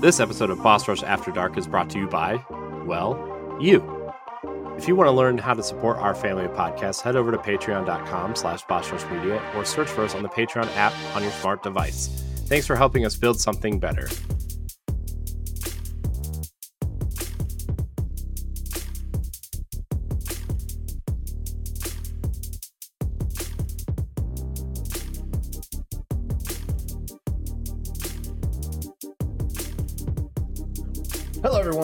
[0.00, 2.44] This episode of Boss Rush After Dark is brought to you by,
[2.84, 3.16] well,
[3.58, 3.82] you.
[4.76, 7.38] If you want to learn how to support our family of podcasts, head over to
[7.38, 12.08] patreon.com slash Media or search for us on the Patreon app on your smart device.
[12.44, 14.06] Thanks for helping us build something better.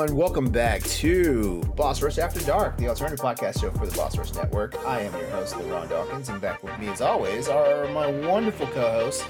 [0.03, 0.21] Everyone.
[0.21, 4.35] Welcome back to Boss Rush After Dark, the alternative podcast show for the Boss Rush
[4.35, 4.77] Network.
[4.87, 8.67] I am your host, LeRon Dawkins, and back with me, as always, are my wonderful
[8.69, 9.25] co-hosts,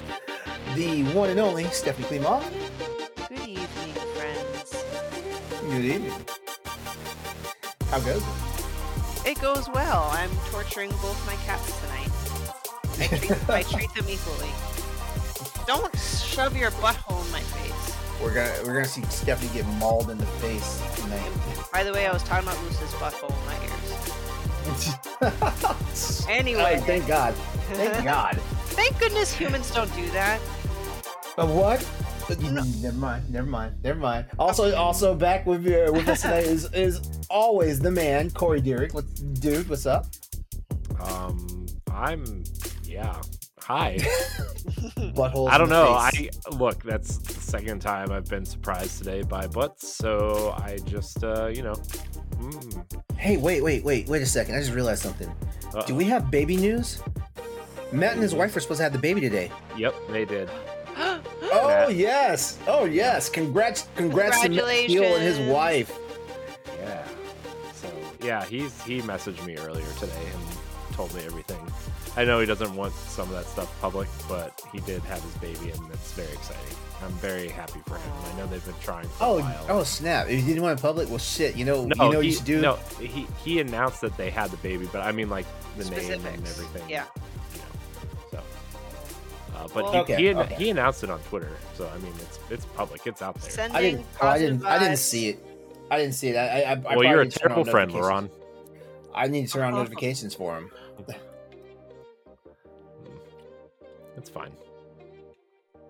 [0.74, 2.42] the one and only Stephanie Klima.
[3.28, 4.84] Good evening, friends.
[5.68, 6.24] Good evening.
[7.88, 9.32] How goes it?
[9.32, 10.08] It goes well.
[10.12, 12.10] I'm torturing both my cats tonight.
[12.98, 14.50] I treat, I treat them equally.
[15.66, 17.61] Don't shove your butthole in my face.
[18.22, 21.30] We're gonna we're gonna see Stephanie get mauled in the face tonight.
[21.72, 23.78] By the way, I was talking about Moose's butthole in my ears.
[26.28, 26.76] Anyway.
[26.78, 27.34] Oh, thank God.
[27.74, 28.36] Thank God.
[28.70, 30.40] Thank goodness humans don't do that.
[31.36, 31.86] But what?
[32.40, 33.30] Never mind.
[33.32, 33.74] Never mind.
[33.82, 34.26] Never mind.
[34.38, 38.94] Also, also back with uh, with us today is is always the man Corey Derrick.
[38.94, 39.04] What,
[39.40, 39.68] dude?
[39.68, 40.06] What's up?
[41.00, 42.44] Um, I'm,
[42.84, 43.20] yeah.
[43.66, 43.96] Hi.
[45.14, 45.50] Butthole.
[45.50, 45.92] I don't know.
[45.92, 46.82] I look.
[46.82, 49.86] That's the second time I've been surprised today by butts.
[49.94, 51.74] So I just, uh, you know.
[52.38, 52.84] Mm,
[53.16, 54.56] Hey, wait, wait, wait, wait a second.
[54.56, 55.28] I just realized something.
[55.74, 55.86] uh-oh.
[55.86, 57.00] Do we have baby news?
[57.92, 59.50] Matt and his wife are supposed to have the baby today.
[59.76, 60.50] Yep, they did.
[61.54, 61.94] Oh Matt.
[61.96, 62.58] yes!
[62.66, 63.28] Oh yes!
[63.28, 63.86] Congrats!
[63.94, 65.96] Congrats to Matt Steele and his wife.
[66.80, 67.06] Yeah.
[67.74, 67.88] So
[68.22, 70.42] yeah, he's he messaged me earlier today and
[70.92, 71.60] told me everything.
[72.16, 75.34] I know he doesn't want some of that stuff public, but he did have his
[75.36, 76.76] baby, and it's very exciting.
[77.02, 78.12] I'm very happy for him.
[78.32, 79.66] I know they've been trying for a Oh, while.
[79.70, 80.28] oh snap!
[80.28, 81.56] If you didn't want it public, well, shit.
[81.56, 82.60] You know, no, you know, what he, you should do.
[82.60, 85.46] no, he he announced that they had the baby, but I mean like
[85.78, 86.88] the name and everything.
[86.88, 87.04] yeah.
[87.54, 87.64] You know,
[88.30, 88.38] so.
[89.56, 90.54] Uh, but Well- he, Okay, he, okay.
[90.54, 93.50] he announced it on Twitter, so I mean it's it's public, it's out there.
[93.50, 94.06] Sending I didn't.
[94.20, 94.64] Oh, I didn't.
[94.64, 95.44] I didn't see it.
[95.90, 96.36] I didn't see it.
[96.36, 96.62] I.
[96.62, 98.30] I, I well, you're a need to turn on terrible friend, notifications.
[98.30, 99.14] LeRon.
[99.14, 100.70] I need to turn on notifications for him.
[104.16, 104.52] It's fine.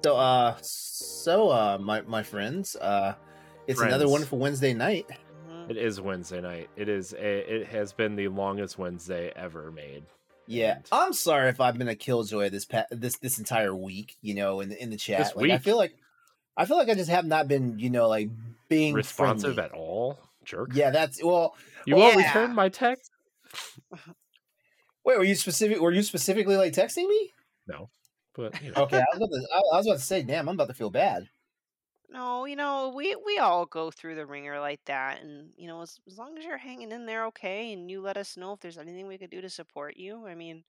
[0.04, 3.14] So, uh, so, uh, my my friends, uh,
[3.66, 5.06] it's another wonderful Wednesday night.
[5.50, 5.70] Mhm.
[5.70, 6.70] It is Wednesday night.
[6.76, 7.12] It is.
[7.14, 10.04] A, it has been the longest Wednesday ever made.
[10.46, 14.16] Yeah, And- I'm sorry if I've been a killjoy this pa- this this entire week.
[14.22, 15.94] You know, in the in the chat, This like, I feel like
[16.56, 18.30] I feel like I just have not been, you know, like
[18.68, 19.72] being responsive friendly.
[19.72, 20.70] at all, jerk.
[20.74, 21.56] Yeah, that's well.
[21.86, 22.26] You won't Yeah.
[22.28, 23.10] return my text.
[25.04, 25.80] Wait, were you specific?
[25.80, 27.32] Were you specifically like texting me?
[27.66, 27.90] No,
[28.34, 28.82] but you know.
[28.82, 30.74] Okay, I was about to, I, I was about to say, damn, I'm about to
[30.74, 31.28] feel bad.
[32.08, 35.80] No, you know, we we all go through the ringer like that, and you know,
[35.80, 38.60] as, as long as you're hanging in there, okay, and you let us know if
[38.60, 40.26] there's anything we could do to support you.
[40.26, 40.62] I mean,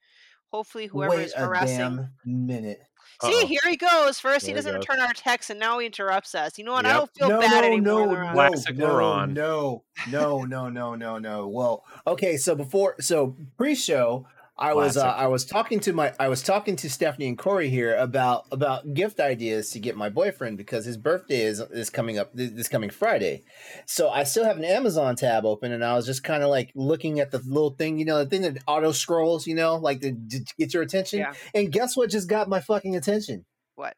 [0.54, 1.78] hopefully, whoever Wait is a harassing.
[1.78, 2.80] damn minute.
[3.24, 3.48] See, Uh-oh.
[3.48, 4.20] here he goes.
[4.20, 4.88] First, he There he doesn't goes.
[4.88, 6.58] return our text, and now he interrupts us.
[6.58, 6.86] You know what?
[6.86, 8.08] I don't feel no, bad no, anymore.
[8.08, 8.26] no, LeRon.
[8.28, 9.34] no, Classic no, LeRon.
[9.34, 11.48] no, no, no, no, no, no.
[11.48, 14.26] Well, okay, so before, so pre-show,
[14.56, 17.70] I was, uh, I was talking to my, I was talking to Stephanie and Corey
[17.70, 22.20] here about about gift ideas to get my boyfriend because his birthday is is coming
[22.20, 23.46] up this, this coming Friday.
[23.88, 26.72] So I still have an Amazon tab open, and I was just kind of like
[26.76, 30.02] looking at the little thing, you know, the thing that auto scrolls, you know, like
[30.02, 31.20] to, to get your attention.
[31.20, 31.34] Yeah.
[31.56, 33.46] And guess what just got my fucking attention?
[33.74, 33.96] What?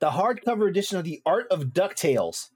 [0.00, 2.48] The hardcover edition of the Art of Ducktales.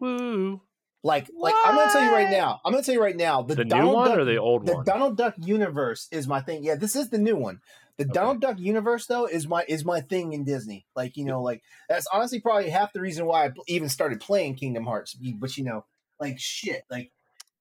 [0.00, 0.60] Woo.
[1.04, 2.60] Like, like I'm gonna tell you right now.
[2.64, 3.42] I'm gonna tell you right now.
[3.42, 4.84] The, The, new Donald one Duck, or the old the one?
[4.84, 6.64] Donald Duck universe is my thing.
[6.64, 7.60] Yeah, this is the new one.
[7.98, 8.12] The Okay.
[8.12, 10.86] Donald Duck universe though is my is my thing in Disney.
[10.96, 14.56] Like you know, like that's honestly probably half the reason why I even started playing
[14.56, 15.14] Kingdom Hearts.
[15.14, 15.84] But you know,
[16.20, 17.12] like shit, like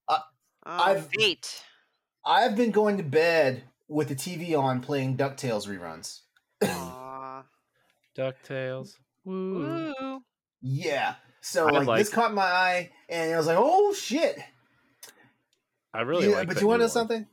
[0.09, 0.19] Oh,
[0.63, 1.63] I've- fate.
[2.25, 6.21] I've been going to bed with the TV on playing Ducktales reruns.
[8.17, 8.95] Ducktales.
[9.23, 9.93] Woo.
[9.99, 10.19] Woo.
[10.61, 11.15] Yeah.
[11.49, 14.37] So like, like- this caught my eye, and I was like, "Oh shit!"
[15.93, 16.47] I really like.
[16.47, 17.25] but you want to know something?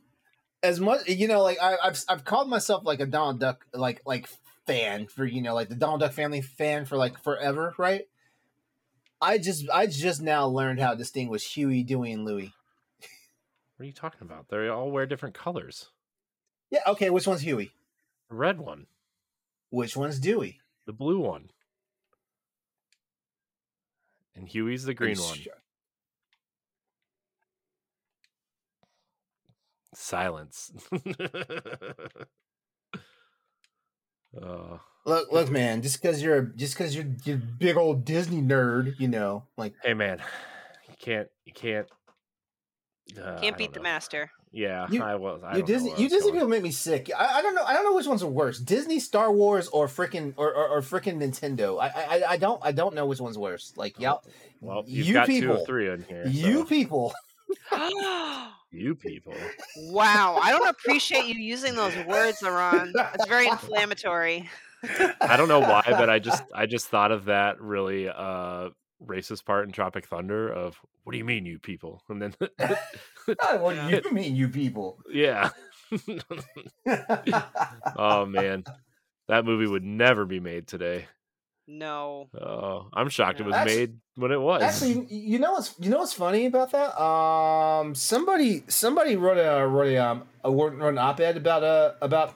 [0.63, 4.01] As much you know, like I, I've I've called myself like a Donald Duck like
[4.05, 4.29] like
[4.65, 8.03] fan for you know like the Donald Duck family fan for like forever, right?
[9.21, 12.53] I just I just now learned how to distinguish Huey, Dewey, and Louie.
[13.75, 14.47] What are you talking about?
[14.47, 15.89] They all wear different colors.
[16.71, 17.09] Yeah, okay.
[17.09, 17.71] Which one's Huey?
[18.29, 18.87] The red one,
[19.71, 20.61] Which one's Dewey?
[20.85, 21.49] the blue one,
[24.35, 25.37] and Huey's the green Are one.
[25.37, 25.53] sure?
[29.93, 30.71] Silence.
[34.41, 35.83] uh, Look, look, man.
[35.83, 39.75] Just because you're just because you're you're a big old Disney nerd, you know, like
[39.83, 40.19] Hey man,
[40.89, 41.87] you can't you can't
[43.21, 44.31] uh, Can't beat the master.
[44.57, 45.41] Yeah, You- I was.
[45.43, 46.35] I you Disney, where I you Disney going.
[46.35, 47.11] people make me sick.
[47.17, 47.63] I, I don't know.
[47.65, 50.81] I don't know which ones are worse, Disney, Star Wars, or freaking or or, or
[50.81, 51.77] freaking Nintendo.
[51.81, 53.73] I, I I don't I don't know which one's worse.
[53.75, 54.23] Like y'all,
[54.61, 56.23] Well, you've you got two or three in here.
[56.27, 57.13] you people.
[58.71, 59.33] you people.
[59.77, 62.91] wow, I don't appreciate you using those words, LeRon.
[63.13, 64.49] It's very inflammatory.
[65.21, 68.69] I don't know why, but I just I just thought of that really uh
[69.05, 72.01] racist part in Tropic Thunder of what do you mean you people?
[72.09, 72.35] And then
[73.59, 74.99] what do you mean, you people?
[75.11, 75.49] yeah.
[77.97, 78.63] oh man.
[79.27, 81.05] That movie would never be made today.
[81.67, 82.29] No.
[82.39, 84.61] Oh, I'm shocked it was Actu- made when it was.
[84.61, 86.99] Actually, you know what's you know what's funny about that?
[87.01, 92.35] Um, somebody somebody wrote a wrote a um a, wrote an op-ed about uh about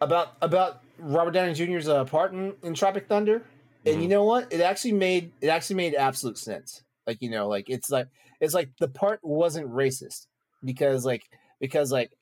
[0.00, 3.42] about about Robert Downey Jr.'s uh, part in, in Tropic Thunder,
[3.84, 4.10] and you Mhm.
[4.10, 4.52] know what?
[4.52, 6.82] It actually made it actually made absolute sense.
[7.06, 8.08] Like you know, like it's like
[8.40, 10.26] it's like the part wasn't racist
[10.64, 11.22] because like
[11.60, 12.12] because like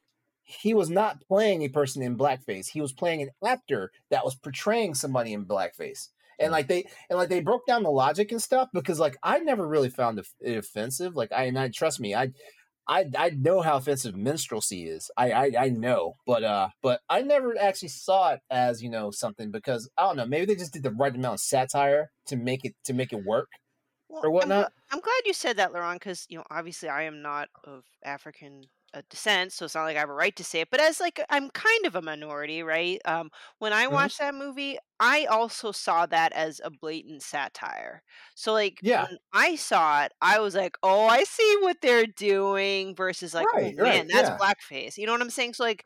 [0.45, 2.69] he was not playing a person in blackface.
[2.69, 6.09] He was playing an actor that was portraying somebody in blackface.
[6.39, 9.39] And like they and like they broke down the logic and stuff because like I
[9.39, 11.17] never really found it it offensive.
[11.17, 12.33] Like I and I trust me, I
[12.89, 15.11] I I know how offensive minstrelsy is.
[15.17, 19.11] I, I I know, but uh, but I never actually saw it as you know
[19.11, 20.27] something because I don't know.
[20.27, 23.25] Maybe they just did the right amount of satire to make it to make it
[23.25, 23.49] work.
[24.15, 24.73] Well, Or I'm, whatnot?
[24.91, 28.69] I'm glad you said that, LeRon, because you know, obviously, I am not of African
[28.95, 30.71] uh, descent, so it's not like I have a right to say it.
[30.71, 33.01] But as like, I'm kind of a minority, right?
[33.07, 34.09] Um, when I Mhm.
[34.09, 38.03] watched that movie, I also saw that as a blatant satire.
[38.37, 39.09] So like, Yeah.
[39.09, 43.51] when I saw it, I was like, "Oh, I see what they're doing," versus like,
[43.53, 44.39] Right, "Oh man, right, that's yeah.
[44.41, 45.55] blackface." You know what I'm saying?
[45.55, 45.85] So like.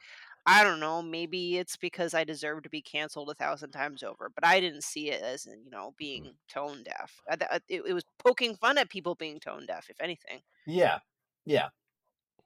[0.50, 1.02] I don't know.
[1.02, 4.82] Maybe it's because I deserve to be canceled a thousand times over, but I didn't
[4.82, 7.20] see it as you know being tone deaf.
[7.68, 10.40] It, it was poking fun at people being tone deaf, if anything.
[10.66, 11.00] Yeah,
[11.44, 11.68] yeah.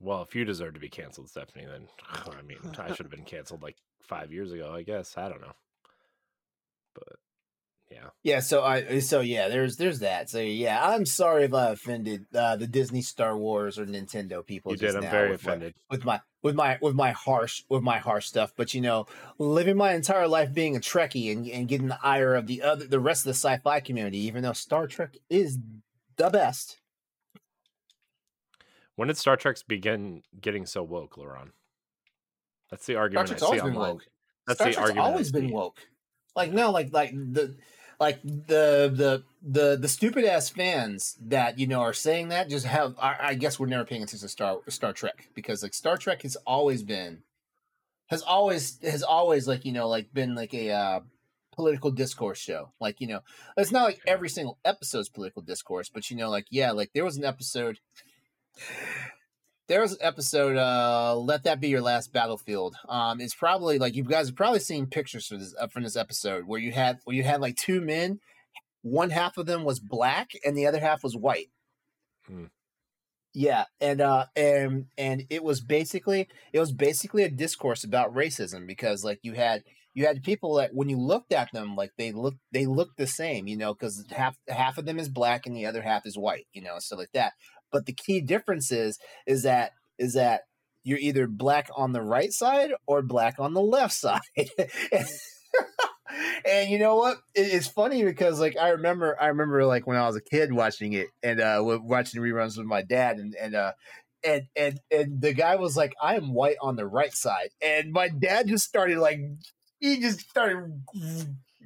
[0.01, 1.87] Well, if you deserve to be canceled, Stephanie, then
[2.37, 4.73] I mean, I should have been canceled like five years ago.
[4.75, 5.55] I guess I don't know,
[6.95, 7.19] but
[7.89, 10.29] yeah, Yeah, so I so yeah, there's there's that.
[10.29, 14.73] So yeah, I'm sorry if I offended uh, the Disney, Star Wars, or Nintendo people.
[14.73, 14.97] you just did.
[14.97, 15.75] I'm now very with my- offended.
[15.89, 18.53] with my with my with my harsh with my harsh stuff.
[18.57, 19.07] But you know,
[19.39, 22.87] living my entire life being a Trekkie and, and getting the ire of the other
[22.87, 25.59] the rest of the sci-fi community, even though Star Trek is
[26.17, 26.79] the best.
[28.97, 31.51] When did Star Trek begin getting so woke, LeRon?
[32.71, 33.93] That's the argument Star Trek's I see always been online.
[33.95, 34.07] woke.
[34.47, 35.07] That's Star the Trek's argument.
[35.07, 35.79] I always been woke.
[36.35, 37.55] Like no, like like the
[38.03, 42.67] like the the the the stupid ass fans that you know are saying that just
[42.67, 45.97] have I, I guess we're never paying attention to Star Star Trek because like Star
[45.97, 47.23] Trek has always been
[48.09, 51.01] has always has always like you know like been like a uh,
[51.55, 52.73] political discourse show.
[52.81, 53.21] Like you know
[53.57, 57.05] it's not like every single episode's political discourse but you know like yeah like there
[57.05, 57.79] was an episode
[59.69, 62.77] there was an episode uh let that be your last battlefield.
[62.89, 65.97] Um it's probably like you guys have probably seen pictures for this uh, from this
[65.97, 68.19] episode where you had where you had like two men
[68.83, 71.51] one half of them was black and the other half was white.
[72.27, 72.47] Hmm.
[73.35, 78.67] yeah and uh and and it was basically it was basically a discourse about racism
[78.67, 82.13] because like you had you had people that when you looked at them like they
[82.13, 85.57] look they looked the same you know because half half of them is black and
[85.57, 87.33] the other half is white you know stuff like that
[87.73, 90.43] but the key difference is is that is that
[90.85, 94.21] you're either black on the right side or black on the left side.
[96.45, 97.19] And you know what?
[97.35, 100.53] It- it's funny because like i remember i remember like when i was a kid
[100.53, 103.73] watching it and uh watching reruns with my dad and and uh
[104.25, 107.51] and and and the guy was like i am white on the right side.
[107.65, 109.21] And my dad just started like
[109.81, 110.83] he just started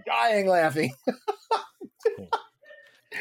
[0.06, 0.92] dying laughing.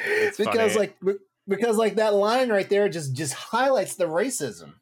[0.07, 0.91] It's because funny.
[1.03, 1.15] like
[1.47, 4.73] because like that line right there just just highlights the racism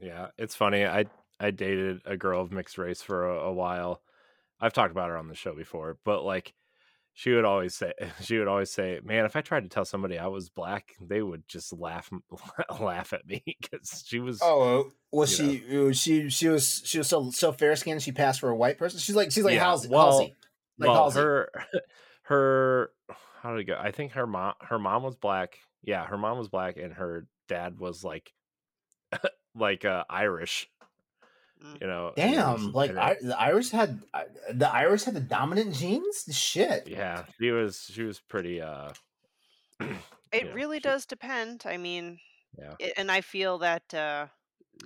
[0.00, 0.84] Yeah, it's funny.
[0.84, 1.06] I
[1.40, 4.02] I dated a girl of mixed race for a, a while.
[4.60, 6.54] I've talked about her on the show before, but like
[7.16, 10.18] she would always say she would always say, "Man, if I tried to tell somebody
[10.18, 12.10] I was black, they would just laugh
[12.80, 15.62] laugh at me because she was Oh, was she?
[15.72, 18.02] was she she was she was so so fair skinned.
[18.02, 18.98] She passed for a white person.
[18.98, 19.88] She's like she's like Yeah, Halsey.
[19.88, 20.34] well, Halsey.
[20.78, 21.20] Like well, Halsey.
[21.20, 21.50] her
[22.24, 22.90] her
[23.42, 23.78] how did it go?
[23.80, 25.58] I think her mom her mom was black.
[25.86, 28.32] Yeah, her mom was black, and her dad was like
[29.54, 30.68] like uh Irish.
[31.64, 31.80] Mm.
[31.80, 34.00] You know, it was- Damn, like I, the Irish had
[34.52, 36.24] the Irish had the dominant genes.
[36.32, 36.88] Shit.
[36.88, 38.60] yeah, she was she was pretty.
[38.60, 38.90] uh
[39.80, 41.62] It Yeah, really she- does depend.
[41.64, 42.18] I mean,
[42.58, 42.74] Yeah.
[42.80, 44.26] it, and I feel that uh,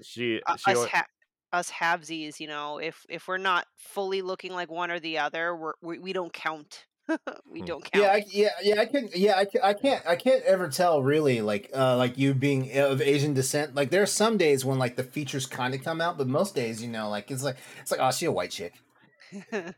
[0.02, 1.06] She she us ha-
[1.52, 5.56] us halvesies, you know, if if we're not fully looking like one or the other,
[5.56, 6.84] we're, we we don't count.
[7.50, 7.64] we Hmm.
[7.64, 8.04] don't count.
[8.04, 8.80] Yeah, I, yeah, yeah.
[8.80, 9.08] I can.
[9.14, 10.06] Yeah, I, ca- I can't.
[10.06, 11.40] I can't ever tell really.
[11.40, 13.74] Like, uh, like you being of Asian descent.
[13.74, 16.54] Like, there are some days when like the features kind of come out, but most
[16.54, 18.74] days, you know, like it's like it's like, oh, she a white chick.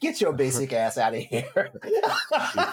[0.00, 1.70] Get your basic ass out of here.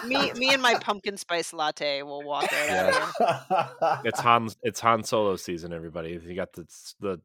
[0.06, 4.00] me me and my pumpkin spice latte will walk right out of here.
[4.04, 4.48] It's Han.
[4.62, 5.72] It's Han Solo season.
[5.72, 6.66] Everybody, you got the
[7.00, 7.20] the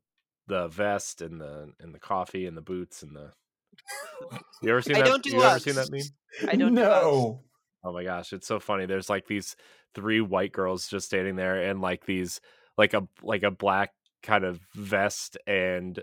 [0.48, 3.32] the vest and the and the coffee and the boots and the.
[4.62, 5.08] You ever seen I that?
[5.08, 6.02] don't do you ever seen that meme?
[6.48, 7.40] I don't do
[7.82, 8.86] Oh my gosh, it's so funny.
[8.86, 9.56] There's like these
[9.96, 12.42] three white girls just standing there and like these
[12.78, 13.92] like a like a black
[14.22, 16.00] kind of vest and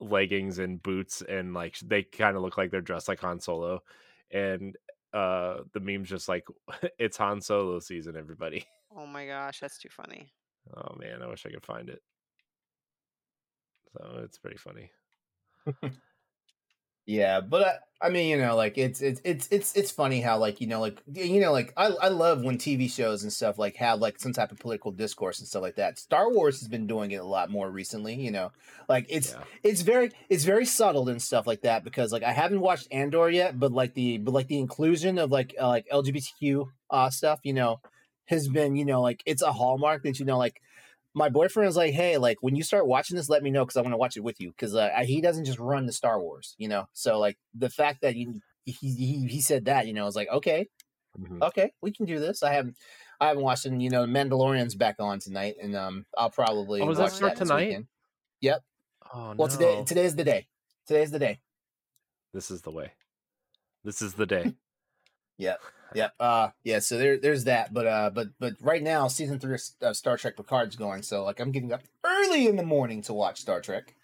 [0.00, 3.80] leggings and boots and like they kind of look like they're dressed like Han Solo
[4.30, 4.76] and
[5.14, 6.44] uh the meme's just like
[6.98, 8.66] it's Han Solo season everybody.
[8.96, 10.30] Oh my gosh, that's too funny.
[10.72, 12.00] Oh man, I wish I could find it.
[13.92, 14.92] So it's pretty funny.
[17.06, 17.62] Yeah, but
[18.00, 20.66] I, I mean, you know, like it's it's it's it's it's funny how like you
[20.66, 24.00] know like you know like I I love when TV shows and stuff like have
[24.00, 25.98] like some type of political discourse and stuff like that.
[25.98, 28.14] Star Wars has been doing it a lot more recently.
[28.14, 28.52] You know,
[28.88, 29.44] like it's Yeah.
[29.62, 33.28] it's very it's very subtle and stuff like that because like I haven't watched Andor
[33.30, 37.40] yet, but like the but like the inclusion of like uh, like LGBTQ uh stuff,
[37.42, 37.80] you know,
[38.26, 40.60] has been you know like it's a hallmark that you know like
[41.14, 43.76] my boyfriend was like, "Hey, like when you start watching this, let me know because
[43.76, 46.20] I want to watch it with you because uh, he doesn't just run the Star
[46.20, 46.86] Wars, you know.
[46.92, 50.16] So like the fact that you he he, he said that, you know, I was
[50.16, 50.68] like, okay,
[51.18, 51.42] Mhm.
[51.42, 52.42] okay, we can do this.
[52.42, 52.76] I haven't
[53.20, 53.72] I haven't watched it.
[53.72, 57.34] And, you know, Mandalorian's back on tonight, and um, I'll probably Oh, does that start
[57.36, 57.68] tonight?
[57.68, 57.88] weekend.
[59.14, 59.84] Oh Well, today no.
[59.84, 60.48] today's the day.
[60.86, 61.40] Today's the day.
[62.34, 62.92] This is the way.
[63.84, 64.52] This is the day.
[65.38, 65.60] Yep.
[65.94, 66.14] Yep.
[66.18, 66.78] Uh, yeah.
[66.80, 67.72] So there, there's that.
[67.72, 71.02] But uh, but but right now, season three of uh, Star Trek Picard's going.
[71.02, 73.94] So like, I'm getting up early in the morning to watch Star Trek.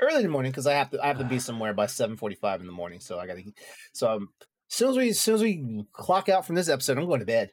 [0.00, 2.16] Early in the morning because I have to I have to be somewhere by seven
[2.16, 3.00] forty five in the morning.
[3.00, 3.44] So I got to.
[3.92, 6.98] So um, as soon as we as soon as we clock out from this episode,
[6.98, 7.50] I'm going to bed.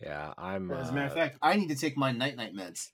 [0.00, 2.54] Yeah, I'm As a matter of uh, fact, I need to take my night night
[2.54, 2.88] meds.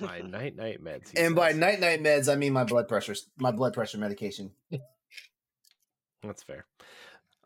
[0.00, 1.10] my night night meds.
[1.10, 4.50] he and by night night meds, I mean my blood pressure my blood pressure medication.
[6.22, 6.66] That's fair.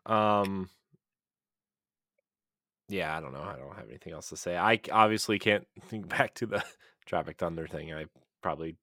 [0.05, 0.69] Um
[2.87, 3.41] Yeah, I don't know.
[3.41, 4.55] I don't have anything else to say.
[4.55, 6.63] I obviously can't think back to the
[7.05, 7.93] Tropic Thunder thing.
[7.93, 8.05] I
[8.41, 8.77] probably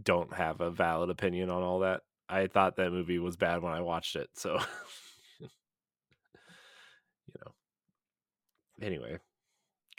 [0.00, 2.02] don't have a valid opinion on all that.
[2.28, 4.58] I thought that movie was bad when I watched it, so
[5.40, 5.48] you
[7.44, 7.52] know.
[8.80, 9.18] Anyway,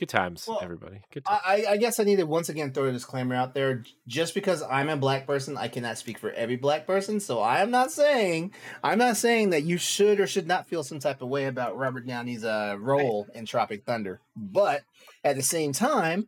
[0.04, 1.02] good times, Well, everybody.
[1.12, 1.42] Good times.
[1.46, 3.84] I, I- guess I need to once again throw a disclaimer out there.
[4.08, 7.20] Just because I'm a black person, I cannot speak for every black person.
[7.20, 10.84] So I am not saying I'm not saying that you should or should not feel
[10.84, 14.20] some type of way about Robert Downey's uh, role in Tropic Thunder.
[14.36, 14.84] But
[15.24, 16.28] at the same time,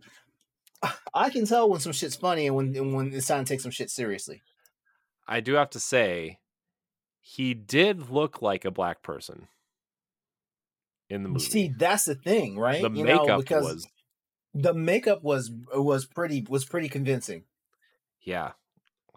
[1.13, 3.62] I can tell when some shit's funny and when and when it's time to take
[3.62, 4.41] some shit seriously.
[5.27, 6.39] I do have to say,
[7.20, 9.48] he did look like a black person
[11.09, 11.50] in the movie.
[11.51, 12.81] See, that's the thing, right?
[12.81, 13.88] the You know, makeup because was
[14.53, 17.45] the makeup was was pretty was pretty convincing.
[18.21, 18.53] yeah.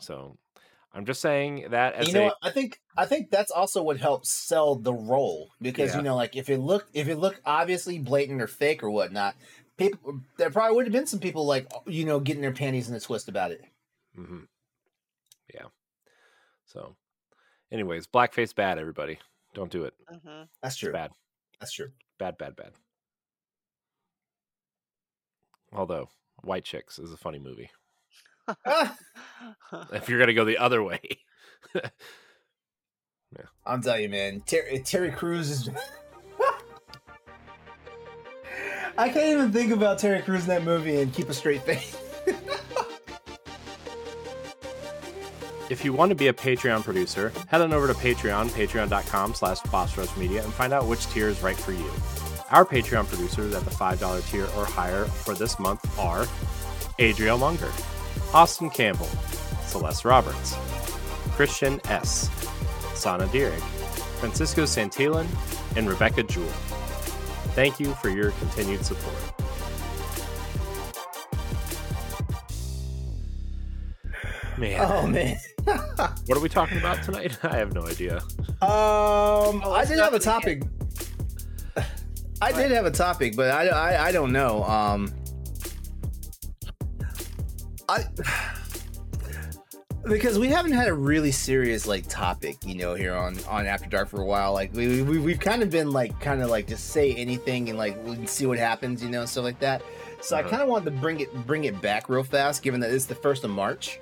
[0.01, 0.39] So
[0.93, 2.35] I'm just saying that as you know a?
[2.43, 5.97] I think I think that's also what helps sell the role because Yeah.
[5.97, 9.37] you know, like if it looked if it looked obviously blatant or fake or whatnot,
[9.77, 12.95] people there probably would have been some people like you know getting their panties in
[12.95, 13.65] a twist about it.
[14.15, 14.45] hmm
[15.55, 15.67] yeah.
[16.65, 16.97] So,
[17.73, 18.79] anyways, blackface bad.
[18.79, 19.19] Everybody,
[19.55, 19.95] don't do it.
[20.09, 20.93] hmm That's It's true.
[20.93, 21.13] bad,
[21.61, 21.89] That's true.
[22.19, 22.73] bad, bad, bad.
[25.73, 26.09] Although
[26.43, 27.71] White Chicks is a funny movie.
[29.93, 31.01] If you're gonna go the other way,
[33.67, 34.41] I'm telling you, man.
[34.47, 35.69] Terry, eh, Terry Crews is.
[38.97, 41.97] I can't even think about Terry Crews in that movie and keep a straight face.
[45.71, 50.17] If you want to be a Patreon producer, head on over to Patreon, patreon.com slash
[50.17, 51.91] Media, and find out which tier is right for you.
[52.51, 56.27] Our Patreon producers at the $5 tier or higher for this month are
[56.99, 57.71] Adriel Munger,
[58.33, 59.11] Austin Campbell,
[59.67, 60.55] Celeste Roberts,
[61.33, 62.31] Christian S.,
[62.95, 63.61] Sana Dierig,
[64.21, 65.27] Francisco Santillan,
[65.77, 66.49] and Rebecca Jewell.
[67.55, 69.15] Thank you for your continued support.
[74.57, 75.37] Man, Oh man.
[76.27, 77.39] What are we talking about tonight?
[77.45, 78.17] I have no idea.
[78.63, 80.63] Um, I did not have a topic.
[82.43, 84.65] I did have a topic, but I, I, I don't know.
[84.65, 85.13] Um,
[87.89, 88.05] I
[90.09, 93.89] because we haven't had a really serious like topic, you know, here on on After
[93.89, 94.53] Dark for a while.
[94.53, 97.79] Like we, we we've kind of been like kind of like just say anything and
[97.79, 99.83] like we see what happens, you know, stuff like that.
[100.21, 100.47] So uh-huh.
[100.47, 103.07] I kind of wanted to bring it bring it back real fast, given that it's
[103.07, 104.01] the first of March.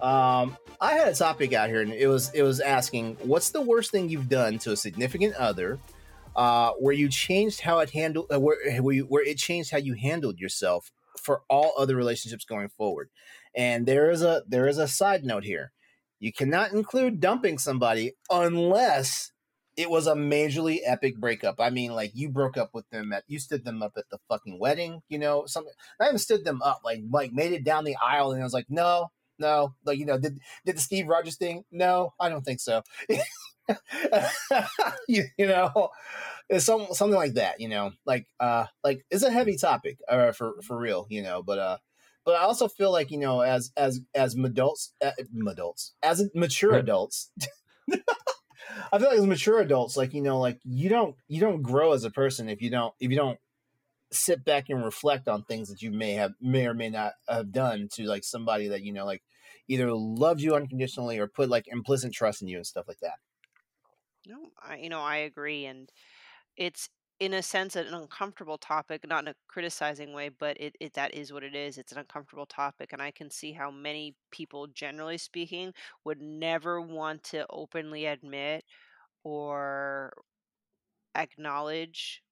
[0.00, 3.62] Um, I had a topic out here, and it was it was asking, what's the
[3.62, 5.78] worst thing you've done to a significant other,
[6.36, 9.78] uh, where you changed how it handled, uh, where where, you, where it changed how
[9.78, 13.08] you handled yourself for all other relationships going forward.
[13.56, 15.72] And there is a there is a side note here.
[16.20, 19.32] You cannot include dumping somebody unless
[19.78, 21.56] it was a majorly epic breakup.
[21.60, 24.18] I mean, like you broke up with them at you stood them up at the
[24.28, 25.72] fucking wedding, you know, something.
[25.98, 28.52] I even stood them up, like like made it down the aisle, and I was
[28.52, 31.64] like, no, no, like you know, did did the Steve Rogers thing?
[31.70, 32.82] No, I don't think so.
[35.08, 35.90] you, you, know,
[36.48, 37.60] it's some something like that.
[37.60, 41.06] You know, like uh, like it's a heavy topic uh, for for real.
[41.10, 41.78] You know, but uh,
[42.24, 45.12] but I also feel like you know, as as as adults, uh,
[45.48, 47.30] adults, as mature adults.
[48.92, 51.92] I feel like as mature adults, like you know, like you don't you don't grow
[51.92, 53.38] as a person if you don't if you don't
[54.14, 57.52] sit back and reflect on things that you may have may or may not have
[57.52, 59.22] done to like somebody that you know like
[59.68, 63.18] either loved you unconditionally or put like implicit trust in you and stuff like that.
[64.26, 65.90] No, I you know I agree, and
[66.56, 66.88] it's
[67.20, 71.14] in a sense an uncomfortable topic, not in a criticizing way, but it, it that
[71.14, 71.78] is what it is.
[71.78, 76.80] It's an uncomfortable topic, and I can see how many people, generally speaking, would never
[76.80, 78.64] want to openly admit
[79.24, 80.12] or
[81.14, 82.22] acknowledge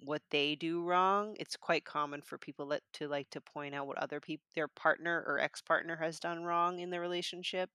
[0.00, 1.36] what they do wrong.
[1.38, 4.68] It's quite common for people that, to like to point out what other people, their
[4.68, 7.70] partner or ex partner, has done wrong in the relationship.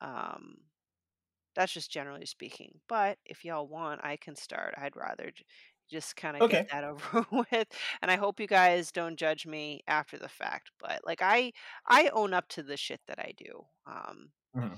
[0.00, 0.56] Um,
[1.54, 2.80] that's just generally speaking.
[2.88, 4.74] But if y'all want, I can start.
[4.76, 5.44] I'd rather j-
[5.90, 6.58] just kind of okay.
[6.58, 7.68] get that over with.
[8.02, 10.70] And I hope you guys don't judge me after the fact.
[10.80, 11.52] But like I,
[11.86, 13.64] I own up to the shit that I do.
[13.86, 14.74] Um, mm-hmm.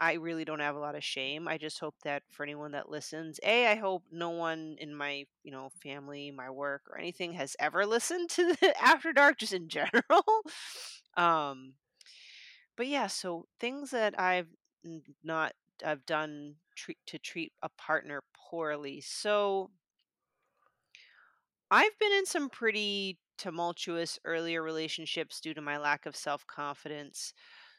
[0.00, 1.46] I really don't have a lot of shame.
[1.46, 5.26] I just hope that for anyone that listens, A, I hope no one in my,
[5.42, 9.52] you know, family, my work or anything has ever listened to the After Dark just
[9.52, 10.24] in general.
[11.16, 11.74] um
[12.76, 14.48] but yeah, so things that I've
[15.22, 15.52] not
[15.84, 19.00] I've done treat, to treat a partner poorly.
[19.00, 19.70] So
[21.70, 27.32] I've been in some pretty tumultuous earlier relationships due to my lack of self-confidence.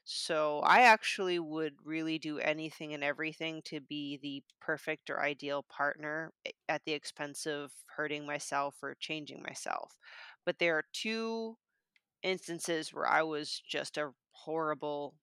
[0.03, 5.63] So I actually would really do anything and everything to be the perfect or ideal
[5.63, 9.95] partner eh, at the expense of hurting myself or changing myself.
[10.45, 11.57] But there are two
[12.23, 15.15] instances where I was just a horrible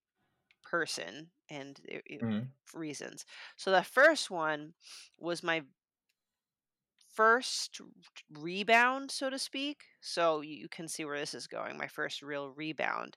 [0.63, 2.79] person and it, it, mm-hmm.
[2.79, 3.25] reasons.
[3.57, 4.75] So the first one
[5.19, 5.63] was my
[7.15, 7.81] first
[8.39, 9.83] rebound, so to speak.
[10.01, 11.77] So you can see where this is going.
[11.77, 13.17] My first real rebound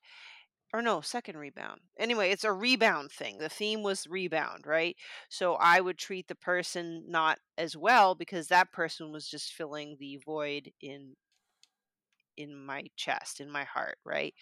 [0.73, 1.81] or no, second rebound.
[1.99, 3.37] Anyway, it's a rebound thing.
[3.37, 4.95] The theme was rebound, right?
[5.29, 9.97] So I would treat the person not as well because that person was just filling
[9.99, 11.15] the void in
[12.37, 14.33] in my chest, in my heart, right?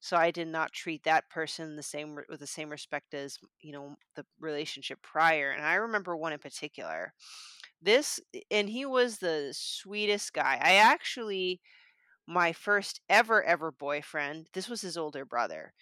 [0.00, 3.72] So I did not treat that person the same with the same respect as, you
[3.72, 5.50] know, the relationship prior.
[5.52, 7.12] And I remember one in particular.
[7.82, 10.58] This and he was the sweetest guy.
[10.62, 11.60] I actually
[12.32, 15.72] my first ever ever boyfriend this was his older brother.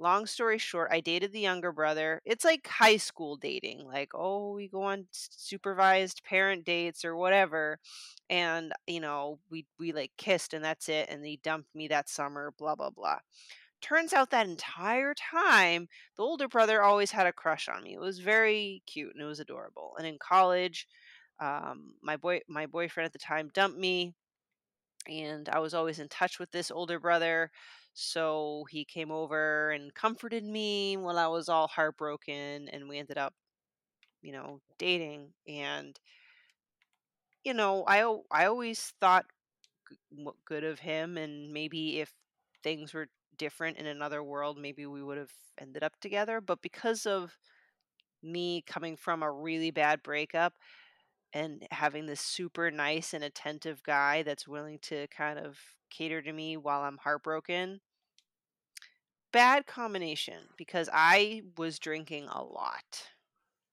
[0.00, 2.20] Long story short i dated the younger brother.
[2.24, 7.78] It's like high school dating like oh we go on supervised parent dates or whatever
[8.30, 12.08] and you know we we like kissed and that's it and he dumped me that
[12.08, 13.18] summer blah blah blah.
[13.80, 17.94] Turns out that entire time the older brother always had a crush on me.
[17.94, 20.86] It was very cute and it was adorable and in college
[21.40, 24.14] um, my boy my boyfriend at the time dumped me
[25.08, 27.50] and I was always in touch with this older brother.
[27.94, 33.18] So he came over and comforted me while I was all heartbroken, and we ended
[33.18, 33.34] up,
[34.22, 35.32] you know, dating.
[35.48, 35.98] And
[37.44, 39.26] you know, I I always thought
[40.44, 42.12] good of him, and maybe if
[42.62, 46.40] things were different in another world, maybe we would have ended up together.
[46.40, 47.36] But because of
[48.22, 50.54] me coming from a really bad breakup,
[51.38, 56.32] and having this super nice and attentive guy that's willing to kind of cater to
[56.32, 57.80] me while I'm heartbroken.
[59.32, 63.08] Bad combination because I was drinking a lot.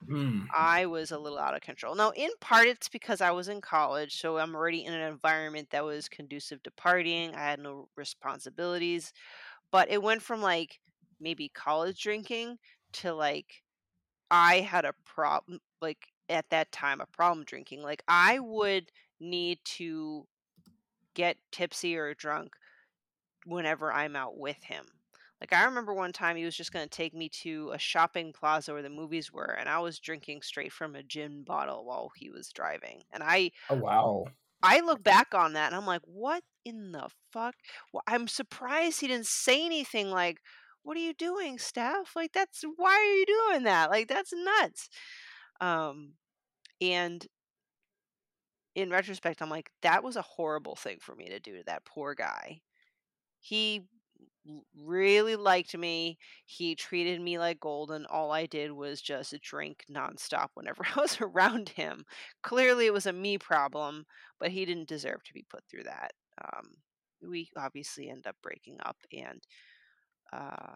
[0.07, 0.45] Mm.
[0.55, 1.95] I was a little out of control.
[1.95, 5.69] Now, in part, it's because I was in college, so I'm already in an environment
[5.71, 7.33] that was conducive to partying.
[7.33, 9.11] I had no responsibilities,
[9.71, 10.79] but it went from like
[11.19, 12.57] maybe college drinking
[12.93, 13.63] to like
[14.29, 15.59] I had a problem.
[15.81, 17.81] Like at that time a problem drinking.
[17.81, 20.27] Like I would need to
[21.13, 22.53] get tipsy or drunk
[23.45, 24.85] whenever I'm out with him.
[25.41, 28.33] Like I remember one time he was just going to take me to a shopping
[28.33, 32.11] plaza where the movies were and I was drinking straight from a gin bottle while
[32.15, 33.03] he was driving.
[33.11, 34.25] And I Oh wow.
[34.63, 37.55] I look back on that and I'm like, what in the fuck?
[37.93, 40.39] Well, I'm surprised he didn't say anything like,
[40.83, 42.15] what are you doing, Steph?
[42.15, 43.89] Like that's why are you doing that?
[43.91, 44.89] Like that's nuts.
[45.61, 46.13] Um
[46.81, 47.25] and
[48.75, 51.85] in retrospect, I'm like, that was a horrible thing for me to do to that
[51.85, 52.61] poor guy.
[53.39, 53.83] He
[54.77, 56.17] really liked me.
[56.45, 61.01] He treated me like gold, and all I did was just drink nonstop whenever I
[61.01, 62.05] was around him.
[62.43, 64.05] Clearly, it was a me problem,
[64.39, 66.11] but he didn't deserve to be put through that.
[66.43, 66.71] Um,
[67.27, 69.41] we obviously end up breaking up, and
[70.33, 70.75] uh,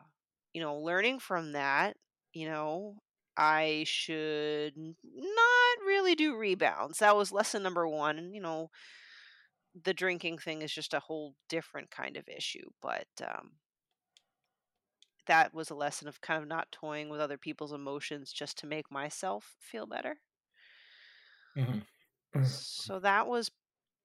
[0.54, 1.96] you know, learning from that,
[2.34, 2.98] you know,
[3.38, 7.00] I should not really do rebounds.
[7.00, 8.18] That was lesson number one.
[8.18, 8.70] And, you know,
[9.82, 12.70] the drinking thing is just a whole different kind of issue.
[12.82, 13.52] But um,
[15.28, 18.68] that was a lesson of kind of not toying with other people's emotions just to
[18.68, 20.18] make myself feel better.
[21.58, 22.44] Mm-hmm.
[22.44, 23.52] So that was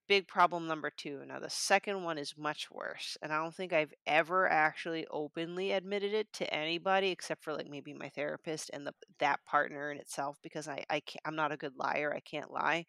[0.09, 1.23] big problem number two.
[1.27, 3.17] Now, the second one is much worse.
[3.23, 7.69] And I don't think I've ever actually openly admitted it to anybody except for like
[7.69, 11.53] maybe my therapist and the, that partner in itself because I, I can't, I'm not
[11.53, 12.12] a good liar.
[12.14, 12.87] I can't lie.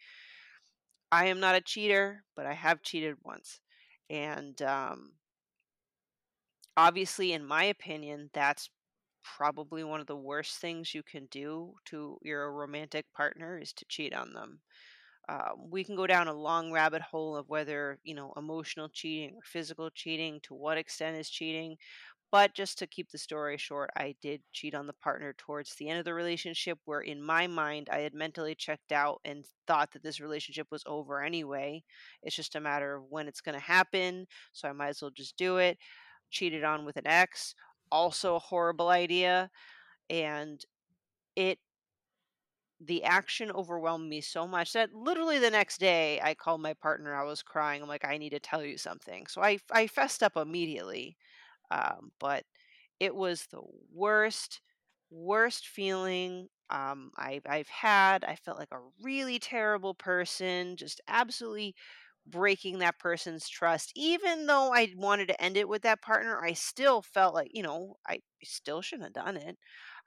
[1.11, 3.59] I am not a cheater, but I have cheated once.
[4.09, 5.13] And um,
[6.75, 8.69] obviously, in my opinion, that's
[9.23, 13.85] probably one of the worst things you can do to your romantic partner is to
[13.87, 14.59] cheat on them.
[15.27, 19.35] Uh, we can go down a long rabbit hole of whether you know emotional cheating
[19.35, 21.77] or physical cheating to what extent is cheating.
[22.31, 25.87] But just to keep the story short i did cheat on the partner towards the
[25.89, 29.91] end of the relationship where in my mind i had mentally checked out and thought
[29.93, 31.83] that this relationship was over anyway.
[32.23, 35.11] It's just a matter of when it's going to happen so i might as well
[35.11, 35.77] just do it.
[36.31, 37.55] Cheated on with an ex
[37.91, 39.49] also a horrible idea
[40.09, 40.65] and
[41.35, 41.59] it
[42.81, 47.15] the action overwhelmed me so much that literally the next day I called my partner.
[47.15, 47.81] I was crying.
[47.81, 49.27] I'm like, I need to tell you something.
[49.27, 51.17] So I I fessed up immediately.
[51.71, 52.45] Um, but
[52.99, 53.61] it was the
[53.93, 54.61] worst,
[55.09, 58.23] worst feeling um, I, I've had.
[58.23, 61.75] I felt like a really terrible person, just absolutely
[62.27, 63.91] breaking that person's trust.
[63.95, 67.61] Even though I wanted to end it with that partner, I still felt like, you
[67.63, 69.57] know, I still shouldn't have done it.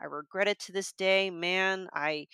[0.01, 1.89] I regret it to this day, man.
[1.95, 2.27] I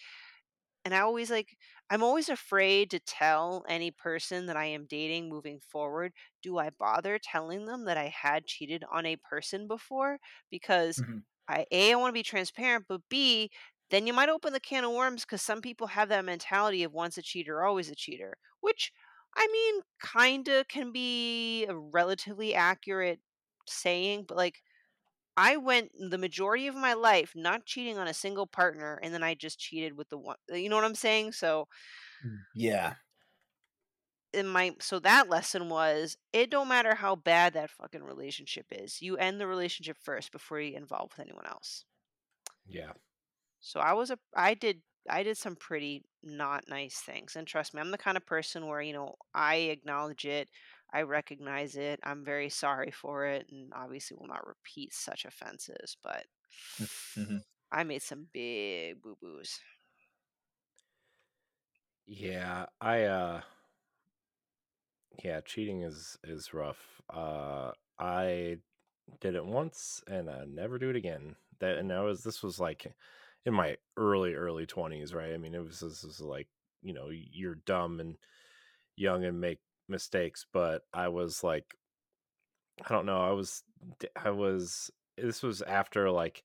[0.85, 1.57] and I always like
[1.91, 6.71] I'm always afraid to tell any person that I am dating moving forward, do I
[6.71, 10.19] bother telling them that I had cheated on a person before?
[10.51, 11.25] Because Mhm.
[11.49, 13.51] I A, I want to be transparent, but B,
[13.91, 16.93] then you might open the can of worms because some people have that mentality of
[16.93, 18.93] once a cheater, always a cheater, which
[19.37, 23.21] I mean, kinda can be a relatively accurate
[23.67, 24.63] saying, but like
[25.37, 29.23] I went the majority of my life not cheating on a single partner, and then
[29.23, 30.37] I just cheated with the one.
[30.49, 31.33] You know what I'm saying?
[31.33, 31.69] So
[32.25, 32.97] mm, Yeah.
[34.33, 39.01] in my so that lesson was it don't matter how bad that fucking relationship is.
[39.01, 41.85] You end the relationship first before you involve with anyone else.
[42.67, 42.95] Yeah.
[43.61, 47.37] So I was a I did I did some pretty not nice things.
[47.37, 50.49] And trust me, I'm the kind of person where, you know, I acknowledge it,
[50.95, 55.97] I recognize it, I'm very sorry for it, and obviously will not repeat such offenses,
[56.03, 56.27] but
[57.17, 57.45] Mhm.
[57.71, 59.61] I made some big boo boos.
[62.07, 63.43] Yeah, I uh
[65.23, 67.01] yeah, cheating is is rough.
[67.09, 68.59] Uh I
[69.21, 71.37] did it once and I never do it again.
[71.61, 72.95] That and I was this was like
[73.47, 75.35] in my early early 20s, right?
[75.35, 76.49] I mean, it was this was like,
[76.83, 78.19] you know, you're dumb and
[78.97, 81.77] young and make mistakes, but I was like
[82.85, 83.63] I don't know, I was
[84.17, 86.43] I was this was after like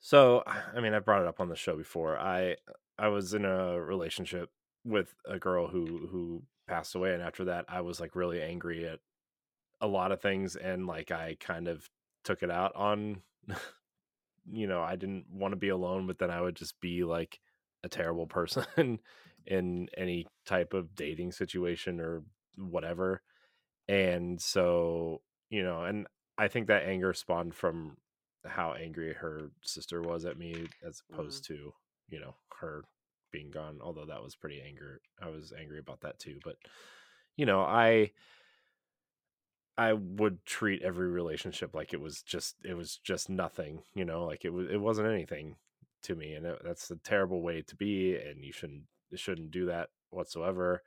[0.00, 2.18] so I mean, I brought it up on the show before.
[2.18, 2.56] I
[2.98, 4.50] I was in a relationship
[4.84, 8.86] with a girl who who passed away and after that I was like really angry
[8.88, 9.00] at
[9.80, 11.88] a lot of things and like I kind of
[12.24, 13.22] took it out on
[14.50, 17.40] you know, I didn't want to be alone, but then I would just be like
[17.84, 19.00] a terrible person
[19.50, 22.24] in any type of dating situation or
[22.56, 23.22] whatever.
[23.88, 26.06] And so, you know, and
[26.38, 27.98] I think that anger spawned from
[28.46, 31.14] how angry her sister was at me as Mm.
[31.14, 31.74] opposed to,
[32.10, 32.84] you know, her
[33.32, 35.02] being gone, although that was pretty anger.
[35.22, 36.56] I was angry about that too, but
[37.36, 38.12] you know, I
[39.78, 44.26] I would treat every relationship like it was just it was just nothing, you know,
[44.26, 45.56] like it was it wasn't anything
[46.02, 48.84] to me, and it, that's a terrible way to be, and you shouldn't
[49.16, 50.82] shouldn't do that whatsoever.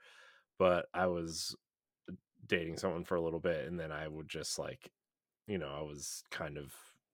[0.58, 1.56] But I was
[2.46, 4.90] dating someone for a little bit, and then I would just like,
[5.46, 6.72] you know, I was kind of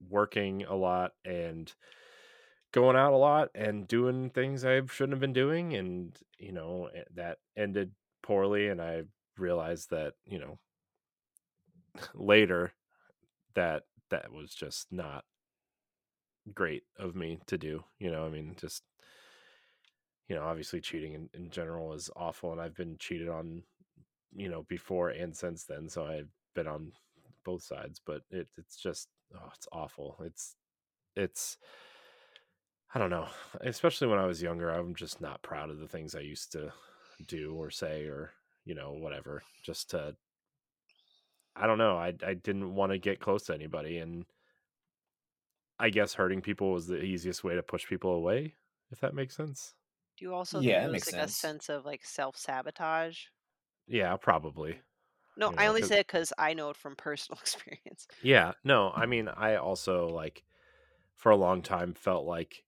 [0.08, 1.72] working a lot and
[2.72, 6.88] going out a lot and doing things I shouldn't have been doing, and you know
[6.94, 7.92] eh, that ended
[8.22, 9.04] poorly and I
[9.38, 10.58] realized that, you know,
[12.14, 12.72] later
[13.54, 15.24] that that was just not
[16.54, 18.82] great of me to do, you know, I mean, just
[20.30, 23.64] you know, obviously cheating in, in general is awful and I've been cheated on,
[24.32, 26.92] you know, before and since then, so I've been on
[27.44, 30.16] both sides, but it it's just oh, it's awful.
[30.24, 30.54] It's
[31.16, 31.58] it's
[32.94, 33.26] I don't know.
[33.60, 36.72] Especially when I was younger, I'm just not proud of the things I used to
[37.26, 38.30] do or say or,
[38.64, 39.42] you know, whatever.
[39.64, 40.14] Just to
[41.56, 41.96] I don't know.
[41.96, 44.26] I I didn't want to get close to anybody and
[45.80, 48.54] I guess hurting people was the easiest way to push people away,
[48.92, 49.74] if that makes sense.
[50.20, 51.40] Do you also Yeah, think it it was makes like a sense.
[51.40, 53.26] sense of like self sabotage?
[53.87, 54.83] Yeah, probably.
[55.37, 58.06] No, You I only only 'cause- say it because I know it from personal experience.
[58.20, 60.44] Yeah, no, I mean, I also like
[61.16, 62.64] for a long time felt like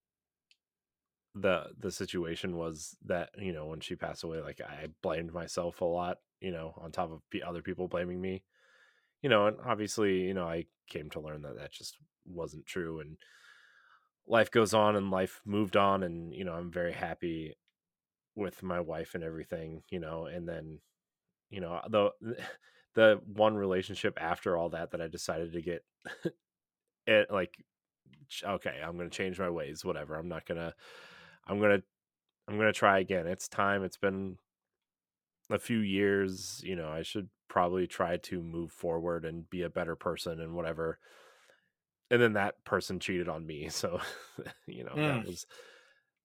[1.34, 5.80] the the situation was that you know when she passed away, like I blamed myself
[5.80, 8.44] a lot, you know, on top of other people blaming me,
[9.22, 13.00] you know, and obviously, you know, I came to learn that that just wasn't true,
[13.00, 13.18] and
[14.26, 17.56] life goes on, and life moved on, and you know, I'm very happy
[18.36, 20.80] with my wife and everything, you know, and then
[21.50, 22.10] you know uh, the
[22.94, 25.84] the one relationship after all that that I decided to get
[27.06, 27.56] it like
[28.44, 30.74] okay i'm gonna change my ways whatever i'm not gonna
[31.46, 31.82] i'm gonna
[32.48, 34.36] i'm gonna try again it's time it's been
[35.50, 39.70] a few years you know i should probably try to move forward and be a
[39.70, 40.98] better person and whatever
[42.12, 44.00] and then that person cheated on me so
[44.68, 45.24] you know that Mm.
[45.24, 45.46] was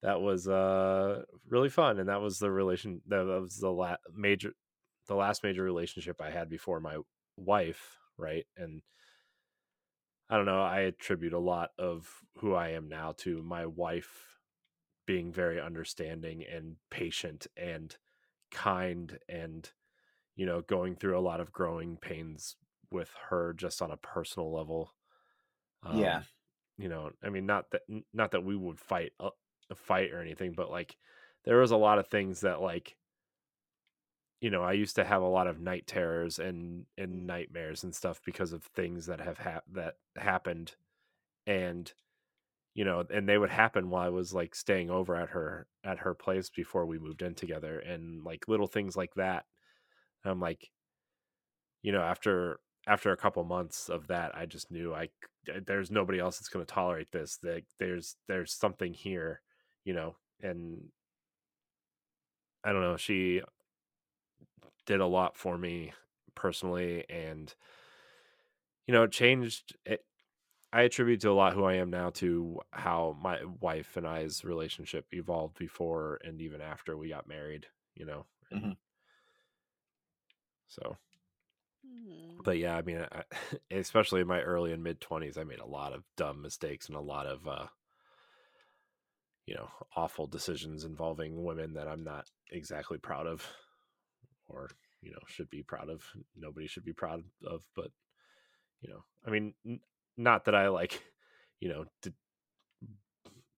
[0.03, 4.53] that was uh really fun and that was the relation that was the la- major
[5.07, 6.99] the last major relationship i had before my
[7.37, 8.83] wife right and
[10.29, 10.61] I don't know.
[10.61, 14.39] I attribute a lot of who I am now to my wife
[15.07, 17.97] being very understanding and patient and
[18.51, 19.71] kind and,
[20.35, 22.57] you know, going through a lot of growing pains
[22.91, 24.96] with her just on a personal level.
[25.89, 26.21] Yeah.
[26.21, 26.27] Um,
[26.77, 29.31] You know, I mean, not that, not that we would fight a,
[29.69, 30.97] a fight or anything, but like
[31.45, 32.97] there was a lot of things that like,
[34.41, 37.95] you know, I used to have a lot of night terrors and and nightmares and
[37.95, 40.75] stuff because of things that have hap- that happened,
[41.47, 41.93] and
[42.75, 45.99] you know, and they would happen while I was like staying over at her at
[45.99, 49.45] her place before we moved in together, and like little things like that.
[50.25, 50.71] I'm like,
[51.81, 55.09] you know, after after a couple months of that, I just knew I
[55.65, 57.37] there's nobody else that's going to tolerate this.
[57.39, 59.43] That there's there's something here,
[59.85, 60.91] you know, and
[62.63, 62.97] I don't know.
[62.97, 63.41] She
[64.85, 65.93] did a lot for me
[66.35, 67.55] personally and
[68.85, 70.05] you know it changed it
[70.73, 74.45] i attribute to a lot who i am now to how my wife and i's
[74.45, 78.73] relationship evolved before and even after we got married you know Mhm.
[80.67, 80.97] so
[81.87, 82.41] Hmm.
[82.43, 83.23] but yeah i mean I,
[83.75, 86.97] especially in my early and mid 20s i made a lot of dumb mistakes and
[86.97, 87.67] a lot of uh
[89.45, 93.45] you know awful decisions involving women that i'm not exactly proud of
[94.49, 94.69] or
[95.01, 96.03] you know should be proud of
[96.35, 97.91] nobody should be proud of but
[98.81, 99.79] you know i mean n-
[100.17, 101.01] not that i like
[101.59, 102.13] you know did,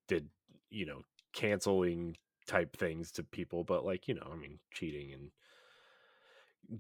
[0.08, 0.28] did
[0.70, 1.02] you know
[1.34, 2.16] canceling
[2.48, 5.30] type things to people but like you know i mean cheating and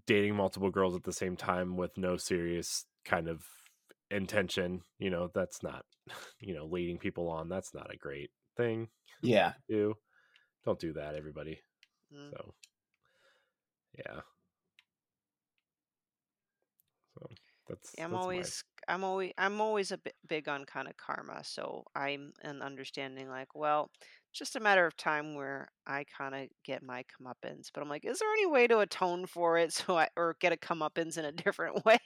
[0.06, 3.43] dating multiple girls at the same time with no serious kind of
[4.12, 5.86] intention you know that's not
[6.39, 8.88] you know leading people on that's not a great thing
[9.21, 9.54] Yeah.
[9.69, 9.93] to do
[10.65, 11.60] don't do that everybody
[12.13, 12.32] Mm.
[12.32, 12.54] so
[13.97, 14.21] yeah
[17.13, 17.28] so
[17.67, 20.88] that's Yeah, I'm that's my- always I'm always I'm always a bit big on kind
[20.88, 23.91] of karma, so I'm an understanding like, well,
[24.33, 27.67] just a matter of time where I kind of get my comeuppance.
[27.73, 30.53] But I'm like, is there any way to atone for it so I or get
[30.53, 31.99] a comeuppance in a different way?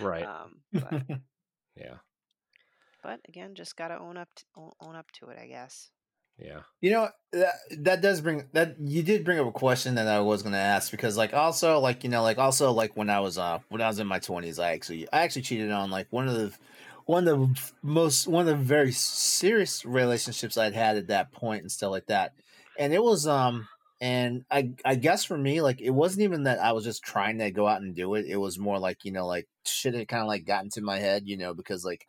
[0.00, 1.02] right Um, but
[1.76, 1.96] yeah
[3.06, 5.90] but again, just gotta own up to, own, own up to it, I guess.
[6.38, 10.08] yeah You know that that does bring that you did bring up a question that
[10.08, 13.08] I was going to ask because like also like you know like also like when
[13.08, 15.90] I was uh when I was in my 20s I actually I actually cheated on
[15.90, 16.52] like one of the
[17.06, 21.62] one of the most one of the very serious relationships I'd had at that point
[21.62, 22.34] and stuff like that.
[22.78, 23.68] And it was um
[24.00, 27.38] and I I guess for me like it wasn't even that I was just trying
[27.38, 28.26] to go out and do it.
[28.26, 30.98] It was more like, you know, like shit had kind of like gotten to my
[30.98, 32.06] head, you know, because like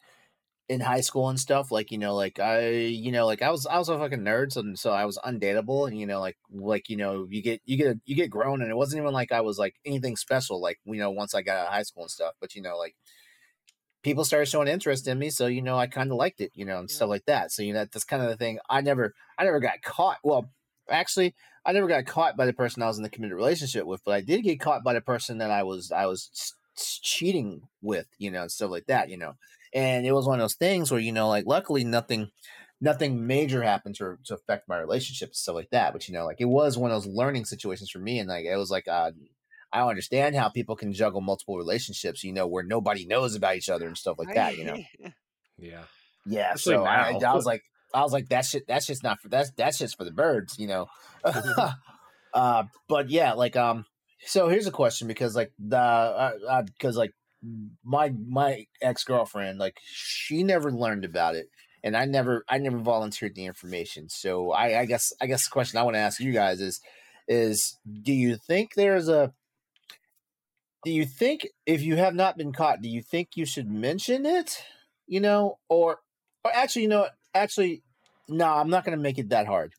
[0.69, 3.65] in high school and stuff like you know like i you know like i was
[3.67, 6.89] i was a fucking nerd so, so i was undateable and you know like like
[6.89, 9.39] you know you get you get you get grown and it wasn't even like i
[9.39, 12.11] was like anything special like you know once i got out of high school and
[12.11, 12.95] stuff but you know like
[14.07, 16.65] people started showing interest in me so you know i kind of liked it you
[16.65, 19.13] know and stuff like that so you know that's kind of the thing i never
[19.37, 20.49] i never got caught well
[20.89, 21.33] actually
[21.67, 24.13] I never got caught by the person I was in the committed relationship with, but
[24.13, 28.31] I did get caught by the person that I was I was cheating with, you
[28.31, 29.33] know, and stuff like that, you know.
[29.73, 32.31] And it was one of those things where, you know, like luckily nothing
[32.79, 35.91] nothing major happened to, to affect my relationship and stuff like that.
[35.91, 38.45] But you know, like it was one of those learning situations for me, and like
[38.45, 39.11] it was like uh,
[39.71, 43.55] I don't understand how people can juggle multiple relationships, you know, where nobody knows about
[43.57, 44.77] each other and stuff like that, you know.
[45.59, 45.85] Yeah.
[46.27, 46.53] Yeah.
[46.53, 49.49] so I, I, was like, I was like, that shit, that's just not for that's
[49.57, 50.85] that's just for the birds, you know.
[52.33, 53.85] uh, but yeah, like um,
[54.25, 57.13] so here's a question because like the because uh, uh, like
[57.83, 61.47] my my ex girlfriend, like she never learned about it,
[61.83, 64.09] and I never I never volunteered the information.
[64.09, 66.81] So I, I guess I guess the question I want to ask you guys is
[67.27, 69.33] is do you think there's a
[70.87, 74.25] do you think if you have not been caught, do you think you should mention
[74.25, 74.63] it?
[75.05, 75.97] You know, or
[76.45, 77.83] or actually, you know, actually,
[78.29, 79.73] no, I'm not going to make it that hard.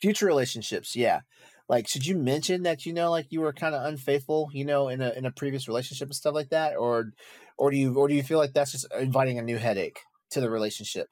[0.00, 1.20] Future relationships, yeah.
[1.68, 4.88] Like, should you mention that you know, like you were kind of unfaithful, you know,
[4.88, 7.12] in a in a previous relationship and stuff like that, or
[7.58, 10.40] or do you or do you feel like that's just inviting a new headache to
[10.40, 11.08] the relationship?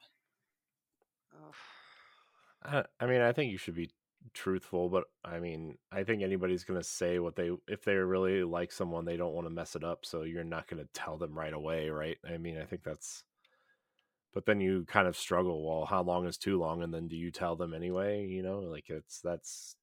[2.63, 3.91] I, I mean, I think you should be
[4.33, 8.43] truthful, but I mean, I think anybody's going to say what they if they really
[8.43, 11.17] like someone, they don't want to mess it up, so you're not going to tell
[11.17, 12.17] them right away, right?
[12.27, 13.23] I mean, I think that's
[14.33, 17.15] but then you kind of struggle, well, how long is too long and then do
[17.15, 18.59] you tell them anyway, you know?
[18.59, 19.75] Like it's that's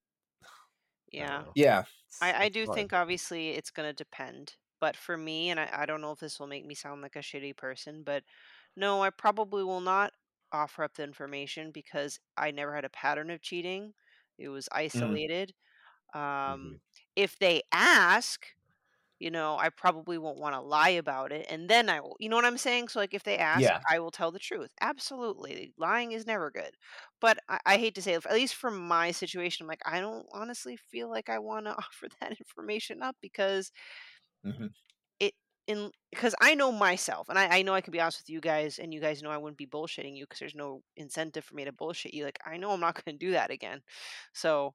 [1.13, 1.43] yeah.
[1.47, 1.85] I yeah.
[2.21, 2.77] I, I do hard.
[2.77, 4.55] think obviously it's going to depend.
[4.81, 7.17] But for me, and I, I don't know if this will make me sound like
[7.17, 8.25] a shitty person, but
[8.77, 10.13] no, I probably will not
[10.53, 13.95] offer up the information because I never had a pattern of cheating.
[14.39, 14.79] It was mm.
[14.79, 15.53] isolated.
[16.15, 16.19] Mm.
[16.19, 16.75] Um, mm-hmm.
[17.17, 18.47] If they ask,
[19.19, 21.47] you know, I probably won't want to lie about it.
[21.49, 22.89] And then I will, you know what I'm saying?
[22.89, 23.81] So, like, if they ask, yeah.
[23.91, 24.71] I will tell the truth.
[24.81, 25.73] Absolutely.
[25.79, 26.73] Lying is never good.
[27.21, 30.27] But I, I hate to say at least from my situation, I'm like, I don't
[30.33, 33.73] honestly feel like I want to offer that information up because
[34.45, 34.67] mm-hmm.
[35.67, 38.41] In, because I know myself and I, I know I can be honest with you
[38.41, 41.55] guys and you guys know I wouldn't be bullshitting you because there's no incentive for
[41.55, 42.25] me to bullshit you.
[42.25, 43.81] Like, I know I'm not going to do that again.
[44.33, 44.75] So,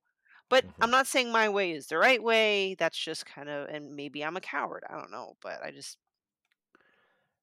[0.49, 0.83] but mm-hmm.
[0.83, 2.75] I'm not saying my way is the right way.
[2.77, 4.83] That's just kind of, and maybe I'm a coward.
[4.89, 5.97] I don't know, but I just.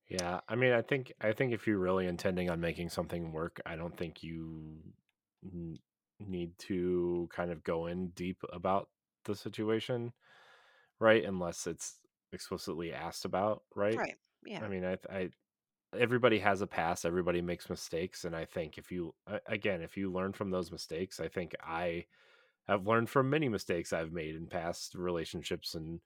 [0.08, 3.60] Yeah, I mean, I think I think if you're really intending on making something work,
[3.66, 4.78] I don't think you
[5.44, 5.78] n-
[6.18, 8.88] need to kind of go in deep about
[9.24, 10.12] the situation,
[10.98, 11.24] right?
[11.24, 11.96] Unless it's
[12.32, 13.96] explicitly asked about, right?
[13.96, 14.16] Right.
[14.44, 14.64] Yeah.
[14.64, 15.30] I mean, I, I
[15.98, 19.14] everybody has a past everybody makes mistakes and i think if you
[19.46, 22.04] again if you learn from those mistakes i think i
[22.68, 26.00] I've learned from many mistakes I've made in past relationships and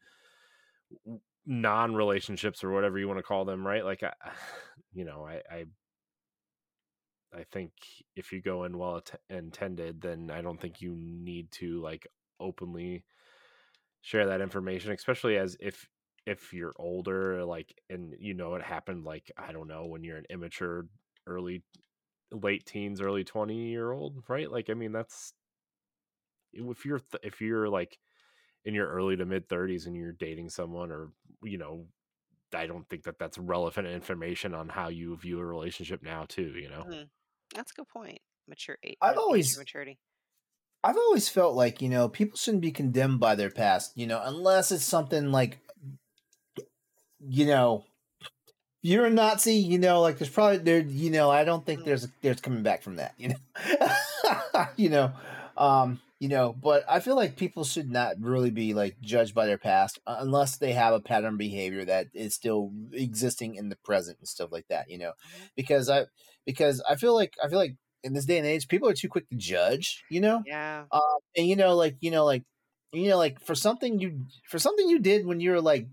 [1.45, 3.85] non-relationships or whatever you want to call them, right?
[3.85, 4.13] Like I,
[4.95, 5.65] you know, I I,
[7.35, 7.73] I think
[8.15, 12.07] if you go in well intended, then I don't think you need to like
[12.39, 13.05] openly
[14.03, 15.89] share that information, especially as if
[16.27, 20.19] if you're older, like and you know it happened like I don't know when you're
[20.19, 20.87] an immature
[21.27, 21.63] early
[22.31, 24.51] late teens, early 20 year old, right?
[24.51, 25.33] Like I mean that's
[26.53, 27.99] if you're th- if you're like
[28.65, 31.11] in your early to mid 30s and you're dating someone or
[31.43, 31.87] you know
[32.55, 36.53] i don't think that that's relevant information on how you view a relationship now too
[36.57, 37.03] you know mm-hmm.
[37.55, 39.99] that's a good point mature i've always maturity
[40.85, 44.21] i've always felt like you know people shouldn't be condemned by their past you know
[44.25, 45.59] unless it's something like
[47.27, 47.85] you know
[48.85, 52.09] you're a Nazi, you know, like there's probably there, you know, I don't think there's
[52.21, 55.13] there's coming back from that, you know, you know,
[55.57, 59.45] um, you know but i feel like people should not really be like judged by
[59.45, 63.77] their past uh, unless they have a pattern behavior that is still existing in the
[63.85, 65.11] present and stuff like that you know?
[65.11, 65.45] Mm-hmm.
[65.57, 66.05] because i
[66.47, 69.09] because i feel like i feel like in this day and age people are too
[69.09, 70.45] quick to judge you know?
[70.47, 70.85] Yeah.
[70.93, 72.45] Um, and you know like you know like
[72.93, 75.89] you know like for something you for something you did when you were like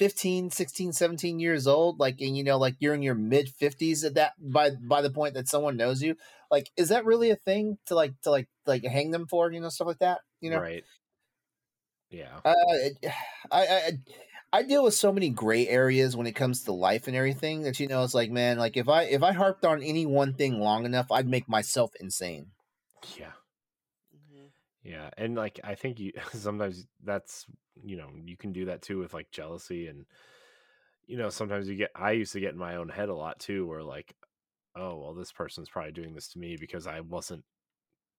[0.00, 4.02] 15 16 17 years old like and you know like you're in your mid 50s
[4.02, 6.16] at that by by the point that someone knows you
[6.50, 9.60] like is that really a thing to like to like like hang them for you
[9.60, 10.58] know stuff like that you know?
[10.58, 10.84] Right.
[12.08, 12.40] Yeah.
[12.46, 12.54] Uh,
[13.52, 13.90] I, I
[14.54, 17.78] i deal with so many gray areas when it comes to life and everything that
[17.78, 20.60] you know it's like man like if i if i harped on any one thing
[20.60, 22.46] long enough i'd make myself insane.
[23.18, 23.32] Yeah.
[24.82, 27.46] Yeah and like i think you sometimes that's
[27.82, 30.06] you know you can do that too with like jealousy and
[31.06, 33.38] you know sometimes you get i used to get in my own head a lot
[33.38, 34.14] too where like
[34.76, 37.44] oh well this person's probably doing this to me because i wasn't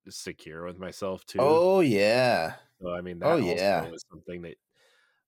[0.09, 1.39] secure with myself too.
[1.39, 2.53] Oh yeah.
[2.81, 3.87] So i mean that oh yeah.
[3.89, 4.55] was something that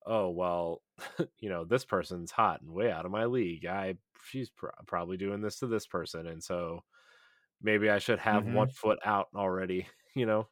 [0.06, 0.82] oh well
[1.40, 3.66] you know this person's hot and way out of my league.
[3.66, 6.82] I she's pr- probably doing this to this person and so
[7.62, 8.54] maybe i should have mm-hmm.
[8.54, 10.48] one foot out already you know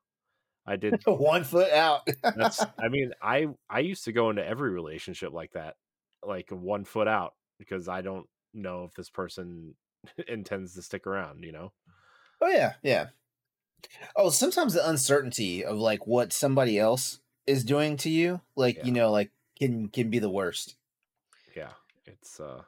[0.66, 1.02] I did.
[1.06, 2.08] One foot out.
[2.24, 2.64] That's.
[2.80, 5.76] I mean, I I used to go into every relationship like that,
[6.26, 9.76] like one foot out, because I don't know if this person
[10.28, 11.44] intends to stick around.
[11.44, 11.72] You know.
[12.42, 13.08] Oh yeah, yeah.
[14.16, 18.86] Oh, sometimes the uncertainty of like what somebody else is doing to you, like Yeah.
[18.86, 20.76] you know, like can can be the worst.
[21.56, 21.72] Yeah.
[22.06, 22.40] It's.
[22.40, 22.62] uh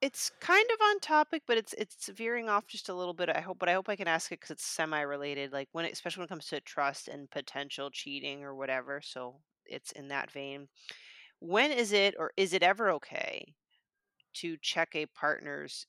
[0.00, 3.28] It's kind of on topic, but it's it's veering off just a little bit.
[3.28, 5.52] I hope, but I hope I can ask it because it's semi-related.
[5.52, 9.00] Like when, it, especially when it comes to trust and potential cheating or whatever.
[9.02, 10.68] So it's in that vein.
[11.40, 13.54] When is it, or is it ever okay
[14.34, 15.86] to check a partner's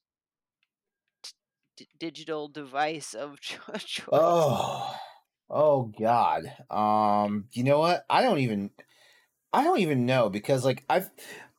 [2.00, 4.02] digital device of choice?
[4.12, 4.96] Oh,
[5.50, 6.44] oh God.
[6.70, 8.06] Um, you know what?
[8.10, 8.72] I don't even,
[9.54, 11.10] I don't even know because like I've,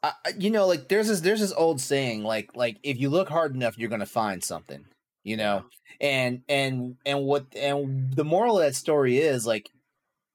[0.02, 3.28] I, you know, like there's this there's this old saying like like if you look
[3.28, 4.86] hard enough, you're gonna find something.
[5.24, 5.64] You know,
[6.00, 9.70] and and and what and the moral of that story is like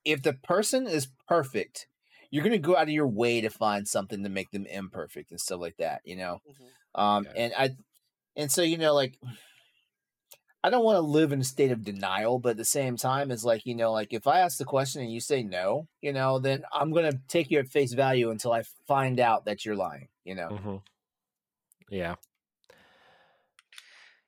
[0.04, 1.86] if the person is perfect
[2.30, 5.30] you're going to go out of your way to find something to make them imperfect
[5.30, 7.00] and stuff like that you know Mhm.
[7.00, 7.70] um and i
[8.36, 9.18] and so you know like
[10.62, 13.30] i don't want to live in a state of denial but at the same time
[13.30, 16.12] it's like you know like if i ask the question and you say no you
[16.12, 19.64] know then i'm going to take you at face value until i find out that
[19.64, 20.82] you're lying you know mhm.
[21.90, 22.16] Yeah.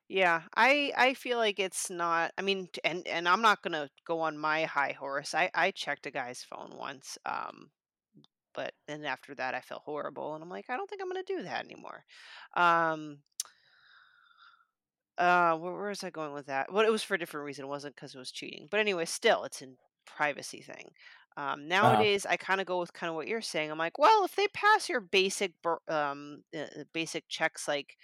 [0.07, 2.33] Yeah, I I feel like it's not.
[2.37, 5.33] I mean, and and I'm not gonna go on my high horse.
[5.33, 7.71] I I checked a guy's phone once, um,
[8.53, 11.23] but then after that I felt horrible, and I'm like, I don't think I'm gonna
[11.23, 12.05] do that anymore.
[12.55, 13.23] Um,
[15.21, 16.71] uh, where, where was I going with that?
[16.73, 17.65] Well, it was for a different reason.
[17.65, 18.67] It wasn't because it was cheating.
[18.69, 19.67] But anyway, still, it's a
[20.05, 20.91] privacy thing.
[21.37, 23.71] Um, nowadays, I kind of go with kind of what you're saying.
[23.71, 25.53] I'm like, well, if they pass your basic
[25.87, 27.97] um uh, uh, basic checks, like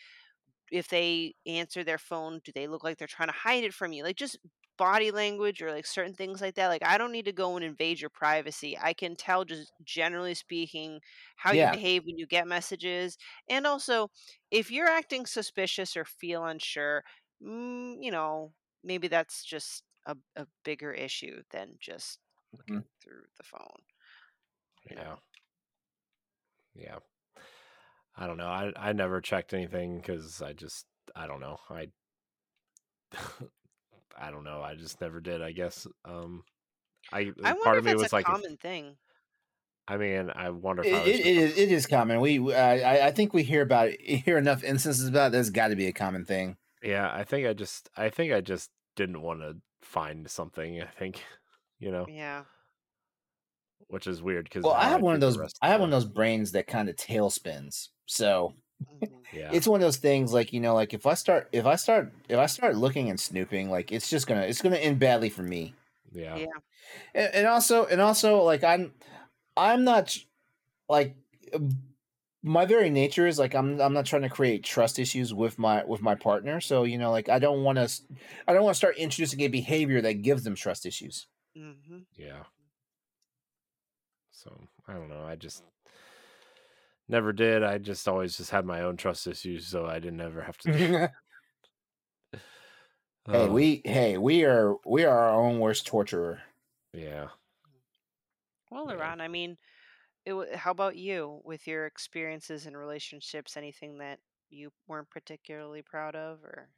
[0.72, 3.94] if they answer their phone, do they look like they're trying to hide it from
[3.94, 4.04] you?
[4.04, 4.38] Like just
[4.78, 6.68] body language or like certain things like that.
[6.68, 8.78] Like I don't need to go and invade your privacy.
[8.80, 11.02] I can tell just generally speaking
[11.38, 13.18] how you behave when you get messages.
[13.50, 14.10] And also,
[14.52, 17.04] if you're acting suspicious or feel unsure,
[17.42, 18.54] mm, you know,
[18.84, 22.20] maybe that's just a, a bigger issue than just
[22.58, 22.84] looking Mhm.
[23.02, 23.82] through the phone.
[24.90, 24.96] Yeah.
[24.96, 25.20] know?
[26.74, 27.00] Yeah.
[28.16, 28.48] I don't know.
[28.48, 31.58] I I never checked anything because I just I don't know.
[31.70, 31.92] I
[34.18, 34.62] I don't know.
[34.62, 35.42] I just never did.
[35.42, 35.86] I guess.
[36.06, 36.44] Um,
[37.12, 38.96] I I part wonder of if me it's was a like, if, common thing.
[39.88, 42.80] I mean, I wonder if it, I it, it, it is common we we- I,
[42.98, 45.76] I- I think we hear about it hear enough instances about it there's got to
[45.78, 49.40] be a common thing Yeah, I think I just I think I just didn't want
[49.42, 51.24] to find something, I think,
[51.80, 52.44] you know, Yeah.
[53.88, 55.92] which is weird because well i how have one of those i have one of
[55.92, 57.90] those brains that kind of tailspins.
[58.06, 58.54] so.
[59.34, 59.52] yeah.
[59.52, 62.12] it's one of those things like you know like if i start if i start
[62.30, 65.44] if i start looking and snooping like it's just gonna it's gonna end badly for
[65.44, 65.74] me
[66.12, 66.38] yeah.
[66.38, 66.46] Yeah.
[67.14, 68.94] and, and also and also like i'm
[69.56, 70.18] i'm not
[70.90, 71.16] like
[71.54, 71.70] um,
[72.44, 75.84] my very nature is like i'm i'm not trying to create trust issues with my
[75.84, 77.90] with my partner so you know like i don't want to
[78.48, 82.44] i don't want to start introducing a behavior that gives them trust issues hmm Yeah.
[84.38, 84.56] So,
[84.88, 85.24] I don't know.
[85.26, 85.64] I just
[87.08, 87.64] never did.
[87.64, 91.12] I just always just had my own trust issues, so I didn't ever have to
[93.32, 96.42] hey Oh, we hey we are we are our own worst torturer
[96.94, 97.30] yeah.
[98.70, 98.94] Well, Yeah.
[98.98, 99.58] LeRon, I mean,
[100.26, 103.58] it, wa- how about you with your experiences in relationships?
[103.58, 106.72] Anything that you weren't particularly proud of, or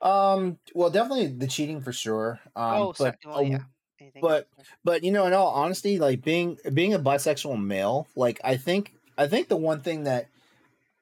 [0.00, 3.64] um well definitely the cheating for sure um oh, but well, uh, yeah,
[4.00, 4.48] anything but
[4.84, 8.94] but you know in all honesty like being being a bisexual male like i think
[9.20, 10.28] i think the one thing that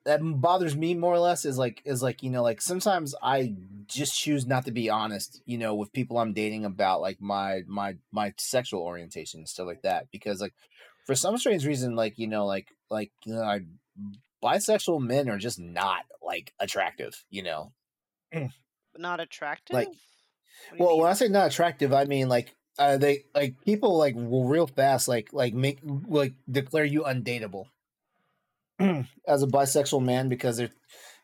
[0.05, 3.55] that bothers me more or less is like is like you know like sometimes i
[3.87, 7.63] just choose not to be honest you know with people i'm dating about like my
[7.67, 10.55] my my sexual orientation and stuff like that because like
[11.07, 13.61] for some strange reason like you know like like you know I,
[14.43, 17.73] bisexual men are just not like attractive you know
[18.97, 19.75] Not attractive.
[19.75, 21.01] like What do you well, mean?
[21.03, 24.67] when I say not attractive, I mean like uh, they like people like will real
[24.67, 27.67] fast like like make like declare you undateable
[29.27, 30.71] as a bisexual man because they're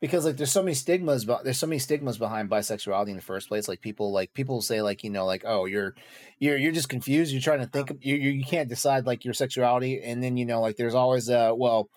[0.00, 3.22] because like there's so many stigmas about there's so many stigmas behind bisexuality in the
[3.22, 3.68] first place.
[3.68, 5.94] Like people like people say like you know like oh you're
[6.38, 7.32] you're you're just confused.
[7.32, 10.02] You're trying to think you you you can't decide like your sexuality.
[10.02, 11.88] And then you know like there's always uh well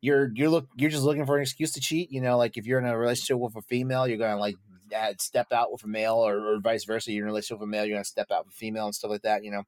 [0.00, 2.10] you're you're look you're just looking for an excuse to cheat.
[2.10, 4.56] You know like if you're in a relationship with a female you're gonna like
[4.94, 7.12] uh, step out with a male or, or vice versa.
[7.12, 8.94] You're in a relationship with a male you're gonna step out with a female and
[8.94, 9.62] stuff like that you know?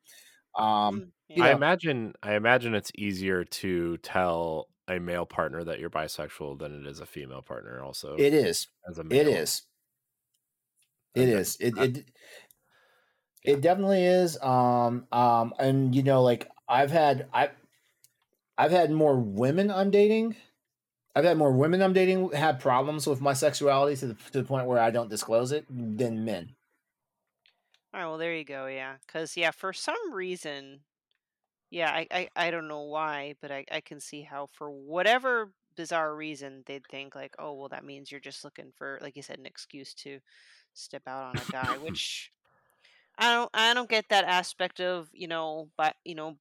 [0.62, 5.78] Um Mm, you I imagine I imagine it's easier to tell a male partner that
[5.80, 9.20] you're bisexual than it is a female partner also it is as a male.
[9.20, 9.62] it is
[11.14, 11.38] it Okay.
[11.38, 12.04] is it, I- it
[13.42, 14.38] It definitely is.
[14.42, 17.50] Um, um, and you know, like I've had I,
[18.58, 20.36] I've had more women I'm dating.
[21.14, 24.44] I've had more women I'm dating have problems with my sexuality to the to the
[24.44, 26.56] point where I don't disclose it than men.
[27.94, 28.66] All right, well there you go.
[28.66, 30.84] Yeah, because yeah, for some reason,
[31.70, 35.52] yeah, I, I I don't know why, but I I can see how for whatever
[35.76, 39.22] bizarre reason they'd think like, oh well, that means you're just looking for, like you
[39.22, 40.20] said, an excuse to
[40.74, 42.32] step out on a guy, which
[43.18, 46.38] I don't I don't get that aspect of you know, but you know,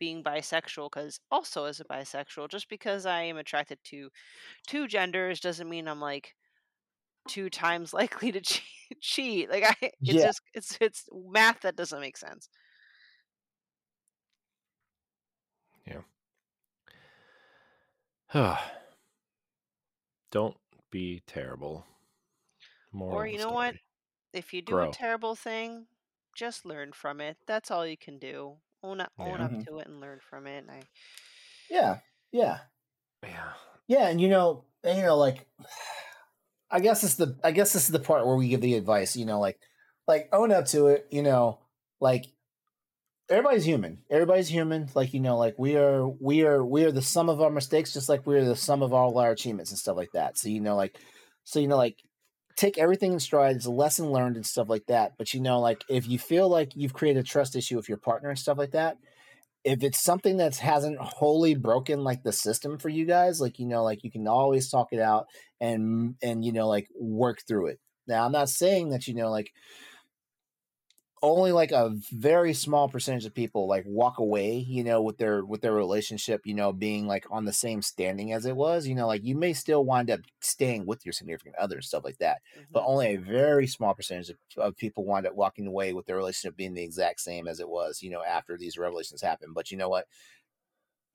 [0.00, 4.10] being bisexual because also as a bisexual, just because I am attracted to
[4.68, 6.36] two genders doesn't mean I'm like
[7.28, 8.40] two times likely to
[9.00, 9.50] cheat.
[9.50, 10.22] Like I, it's Yeah.
[10.22, 12.48] just it's it's math that doesn't make sense.
[20.30, 20.56] Don't
[20.90, 21.86] be terrible.
[22.92, 23.74] Moral Or of the you know what?
[23.74, 23.82] story.
[24.32, 24.82] If you do Grow.
[24.82, 25.88] a terrible thing,
[26.36, 27.38] just learn from it.
[27.46, 28.60] That's all you can do.
[28.82, 29.46] Own up, own Yeah.
[29.46, 29.66] up Mhm.
[29.68, 30.58] to it and learn from it.
[30.58, 30.88] And I,
[31.68, 32.00] Yeah,
[32.32, 32.66] yeah,
[33.22, 33.54] Yeah.
[33.88, 34.08] yeah.
[34.08, 35.46] And you know, and, you know, like
[36.70, 39.16] I guess it's the I guess this is the part where we give the advice.
[39.16, 39.60] You know, like
[40.06, 41.08] like own up to it.
[41.10, 41.60] You know,
[42.00, 42.26] like
[43.30, 43.98] everybody's human.
[44.10, 44.88] Everybody's human.
[44.94, 47.92] Like you know, like we are we are we are the sum of our mistakes,
[47.92, 50.36] just like we're the sum of all our achievements and stuff like that.
[50.36, 50.98] So you know, like
[51.44, 51.96] so you know, like
[52.56, 53.56] take everything in stride.
[53.56, 55.12] It's a lesson learned and stuff like that.
[55.16, 57.98] But you know, like if you feel like you've created a trust issue with your
[57.98, 58.98] partner and stuff like that,
[59.64, 63.66] if it's something that hasn't wholly broken like the system for you guys, like you
[63.66, 65.26] know, like you can always talk it out
[65.60, 67.78] and and you know, like work through it.
[68.06, 69.52] Now, I'm not saying that you know, like
[71.22, 75.44] only like a very small percentage of people like walk away you know with their
[75.44, 78.94] with their relationship you know being like on the same standing as it was you
[78.94, 82.16] know like you may still wind up staying with your significant other and stuff like
[82.18, 82.40] that
[82.72, 82.86] but Mhm.
[82.86, 86.56] only a very small percentage of, of people wind up walking away with their relationship
[86.56, 89.76] being the exact same as it was you know after these revelations happen but you
[89.76, 90.06] know what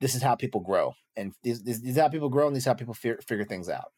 [0.00, 2.62] this is how people grow and this, this, this is how people grow and this
[2.62, 3.92] is how people fi- figure things out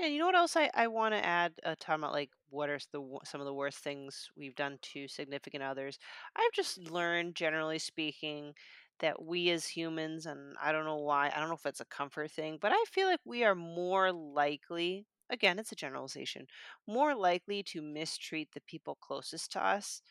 [0.00, 1.60] Yeah, you know what else I, I want to add?
[1.62, 4.78] Uh, talking about like what are the wo- some of the worst things we've done
[4.82, 5.98] to significant others.
[6.36, 8.54] I've just learned, generally speaking,
[9.00, 11.84] that we as humans, and I don't know why, I don't know if it's a
[11.84, 15.06] comfort thing, but I feel like we are more likely.
[15.28, 16.46] Again, it's a generalization.
[16.86, 20.02] More likely to mistreat the people closest to us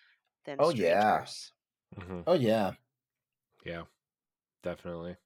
[0.46, 1.28] than Oh, yeah.
[1.28, 1.54] strangers.
[1.96, 2.28] Mhm.
[2.28, 2.76] oh yeah
[3.64, 3.86] Yeah.
[4.64, 5.18] Definitely.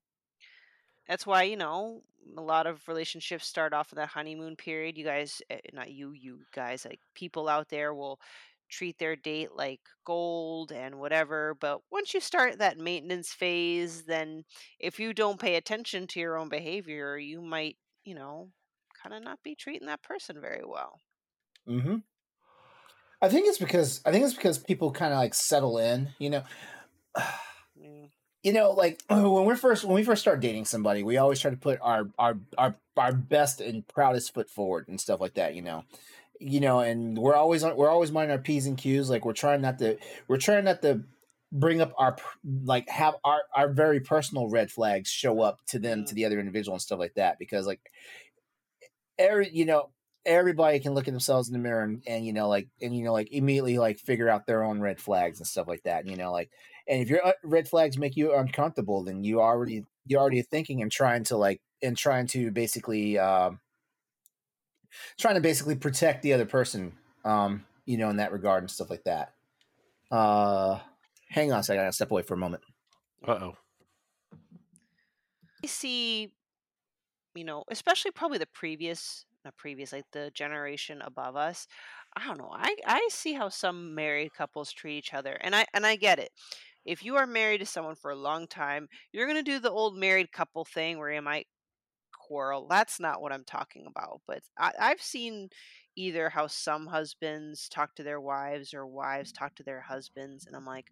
[1.08, 2.04] That's why, you know,
[2.38, 4.98] a lot of relationships start off in that honeymoon period.
[4.98, 8.20] You guys, eh, not you, you guys, like people out there will
[8.70, 11.56] treat their date like gold and whatever.
[11.56, 14.46] But once you start that maintenance phase, then
[14.80, 18.52] if you don't pay attention to your own behavior, you might, you know,
[19.02, 21.00] kind of not be treating that person very well.
[21.68, 22.04] hmm
[23.22, 26.30] i think it's because i think it's because people kind of like settle in you
[26.30, 26.44] know
[28.44, 31.52] you know, like when we're first when we first start dating somebody, we always try
[31.52, 35.56] to put our our our our best and proudest foot forward and stuff like that.
[35.56, 35.84] You know,
[36.40, 39.10] you know, and we're always on we're always minding our p's and q's.
[39.10, 41.04] Like we're trying not to we're trying not to
[41.52, 42.18] bring up our
[42.66, 46.16] like have our our very personal red flags show up to them to Mm.
[46.16, 47.80] the other individual and stuff like that because like
[49.18, 49.90] every you know
[50.26, 53.04] everybody can look at themselves in the mirror and, and you know like and you
[53.04, 56.16] know like immediately like figure out their own red flags and stuff like that you
[56.16, 56.50] know like
[56.88, 60.82] and if your uh, red flags make you uncomfortable then you already you're already thinking
[60.82, 63.60] and trying to like and trying to basically um
[65.18, 66.94] trying to basically protect the other person
[67.26, 69.34] um you know in that regard and stuff like that
[70.12, 70.80] uh
[71.30, 72.64] hang on a second i gotta step away for a moment
[73.28, 73.58] Uh oh.
[75.64, 76.34] I see,
[77.36, 81.68] you know, especially probably the previous, not previous, like the generation above us.
[82.16, 82.52] I don't know.
[82.54, 86.20] I I see how some married couples treat each other, and I and I get
[86.20, 86.32] it.
[86.86, 89.98] If you are married to someone for a long time, you're gonna do the old
[89.98, 91.48] married couple thing where you might
[92.14, 92.68] quarrel.
[92.68, 94.22] That's not what I'm talking about.
[94.28, 95.50] But I, I've seen
[95.96, 100.56] either how some husbands talk to their wives or wives talk to their husbands, and
[100.56, 100.88] I'm like,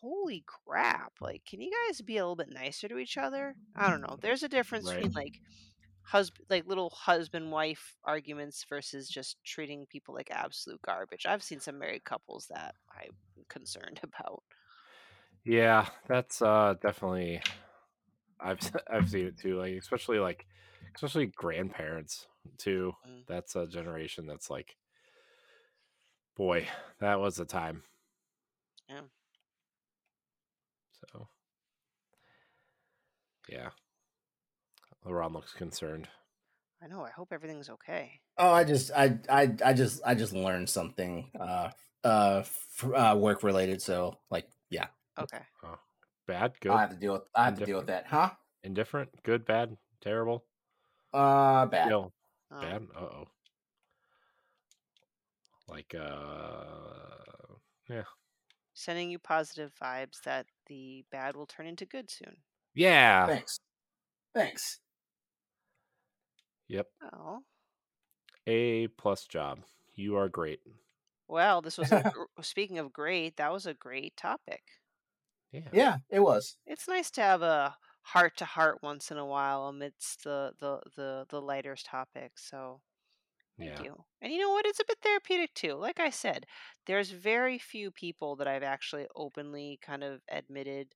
[0.00, 1.14] holy crap!
[1.20, 3.56] Like, can you guys be a little bit nicer to each other?
[3.76, 4.18] I don't know.
[4.20, 4.92] There's a difference Right.
[4.92, 5.40] between like
[6.02, 11.26] husband, like little husband wife arguments versus just treating people like absolute garbage.
[11.26, 13.12] I've seen some married couples that I'm
[13.48, 14.42] concerned about.
[15.44, 17.40] Yeah, that's uh definitely
[18.40, 18.58] I've
[18.90, 19.58] I've seen it too.
[19.58, 20.46] Like especially like
[20.94, 22.26] especially grandparents
[22.58, 22.94] too.
[23.08, 23.26] Mm.
[23.26, 24.76] That's a generation that's like
[26.36, 26.66] boy,
[27.00, 27.82] that was a time.
[28.88, 29.02] Yeah.
[31.10, 31.28] So
[33.48, 33.70] yeah.
[35.04, 36.08] LeRon looks concerned.
[36.82, 37.04] I know.
[37.04, 38.20] I hope everything's okay.
[38.38, 41.70] oh i just i i i just i just learned something uh
[42.04, 42.42] uh,
[42.94, 43.80] uh work related.
[43.80, 44.86] So like, yeah,
[45.18, 45.38] Okay.
[46.26, 48.30] Bad, good, I have to deal with I have to deal with that, huh?
[48.64, 50.44] indifferent, good, bad, terrible.
[51.12, 51.88] Uh, bad.
[51.88, 52.12] No,
[52.50, 52.60] Oh.
[52.60, 52.86] bad.
[52.96, 53.28] Uh oh.
[55.68, 57.54] Like uh,
[57.88, 58.02] yeah,
[58.74, 62.36] Sending you positive vibes that the bad will turn into good soon.
[62.74, 63.26] yeah.
[63.26, 63.58] Thanks.
[64.34, 64.80] Thanks.
[66.72, 66.88] Yep.
[67.00, 67.44] Oh.
[68.46, 69.64] A plus job.
[69.96, 70.60] You are great.
[71.26, 72.04] Well, this was a,
[72.42, 74.62] speaking of great, that was a great topic.
[75.52, 75.72] Yeah.
[75.72, 76.58] Yeah, it was.
[76.66, 80.82] It's nice to have a heart to heart once in a while amidst the the
[80.96, 82.44] the, the lighter topics.
[82.48, 82.82] So
[83.58, 83.80] thank Yeah.
[83.80, 84.06] you.
[84.22, 84.66] And you know what?
[84.66, 85.74] It's a bit therapeutic too.
[85.74, 86.46] Like I said,
[86.86, 90.94] there's very few people that I've actually openly kind of admitted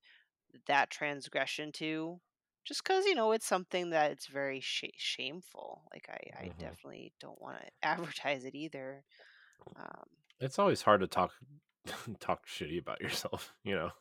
[0.67, 2.21] that transgression to.
[2.67, 5.83] Just because you know it's something that it's very sh- shameful.
[5.93, 6.57] Like I, I Mhm.
[6.59, 9.05] definitely don't want to advertise it either.
[9.77, 10.07] Um,
[10.39, 11.33] It's always hard to talk
[12.19, 13.91] talk shitty about yourself, you know,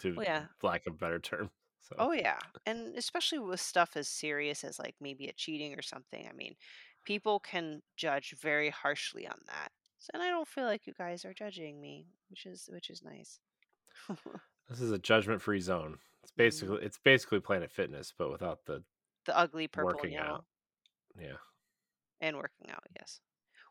[0.00, 1.52] to well, yeah, lack of a better term.
[1.80, 5.82] So Oh yeah, and especially with stuff as serious as like maybe a cheating or
[5.82, 6.26] something.
[6.28, 6.56] I mean,
[7.04, 9.72] people can judge very harshly on that.
[9.98, 13.02] So, and I don't feel like you guys are judging me, which is which is
[13.02, 13.40] nice.
[14.72, 15.98] this is a judgment free zone.
[16.22, 16.36] It's Mhm.
[16.36, 18.84] basically it's basically Planet Fitness, but without the
[19.24, 20.44] the ugly purple working yellow out.
[21.18, 21.36] Yeah.
[22.20, 23.20] and working out, yes.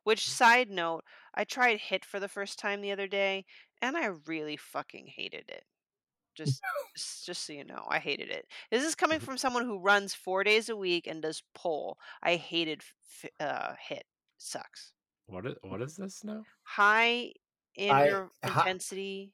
[0.04, 3.45] Which side note, I tried HIIT for the first time the other day,
[3.82, 5.66] and I really fucking hated it.
[6.36, 6.62] Just,
[6.95, 8.47] just, just so you know, I hated it.
[8.70, 9.24] This is coming Mhm.
[9.24, 11.97] from someone who runs four days a week and does pole.
[12.22, 12.84] I hated
[13.39, 14.04] uh, HIIT.
[14.38, 14.93] Sucks.
[15.28, 16.43] What is what is this now?
[16.64, 17.34] high
[17.78, 19.34] hi- intensity?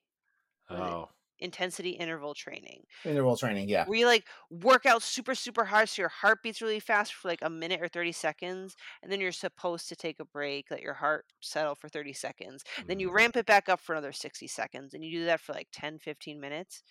[0.69, 1.09] Oh,
[1.39, 2.83] intensity interval training.
[3.03, 3.85] Interval training, yeah.
[3.85, 7.27] where you like work out super super hard so your heart beats really fast for
[7.27, 10.81] like a minute or 30 seconds and then you're supposed to take a break let
[10.81, 14.11] your heart settle for 30 seconds then you mhm, ramp it back up for another
[14.11, 16.83] 60 seconds and you do that for like 10 15 minutes.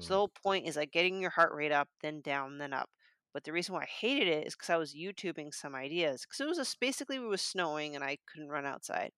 [0.00, 0.18] So the mhm.
[0.18, 2.90] whole point is like getting your heart rate up then down then up.
[3.32, 6.40] But the reason why i hated it is because i was youtubing some ideas because
[6.40, 9.12] it was a, basically it was snowing and i couldn't run outside.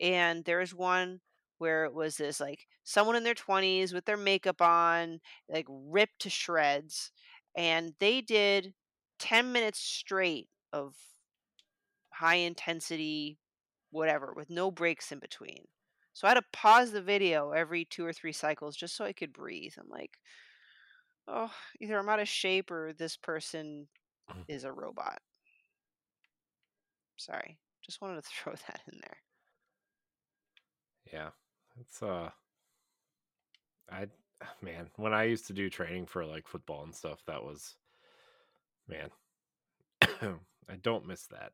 [0.00, 1.20] And there was one
[1.60, 6.20] where it was this like someone in their 20s with their makeup on like ripped
[6.20, 7.12] to shreds
[7.56, 8.74] and they did
[9.18, 10.96] 10 minutes straight of
[12.12, 13.38] high intensity
[13.90, 15.66] whatever with no breaks in between.
[16.12, 19.12] So i had to pause the video every two or three cycles just so i
[19.12, 19.74] could breathe.
[19.78, 20.18] I'm like
[21.28, 23.88] oh either i'm out of shape or this person
[24.28, 24.46] Mhm.
[24.48, 25.22] is a robot.
[27.16, 27.60] Sorry.
[27.82, 29.18] Just wanted to throw that in there.
[31.12, 31.30] Yeah.
[31.80, 32.30] It's uh
[33.90, 34.06] I
[34.62, 37.76] man, when I used to do training for like football and stuff, that was
[38.88, 39.10] man.
[40.02, 41.52] I don't miss that.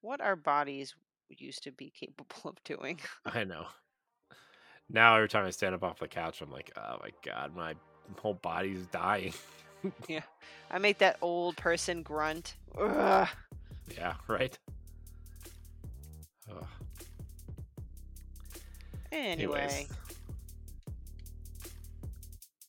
[0.00, 0.94] what our bodies
[1.30, 2.98] used to be capable of doing.
[3.26, 3.66] I know.
[4.90, 7.74] Now every time I stand up off the couch, I'm like, oh my god, my
[8.18, 9.34] whole body's dying.
[10.08, 10.22] Yeah.
[10.72, 12.56] I make that old person grunt.
[12.76, 13.28] Ugh.
[13.96, 14.58] yeah, right.
[16.50, 16.66] Ugh.
[19.12, 19.88] Anyway, Anyways.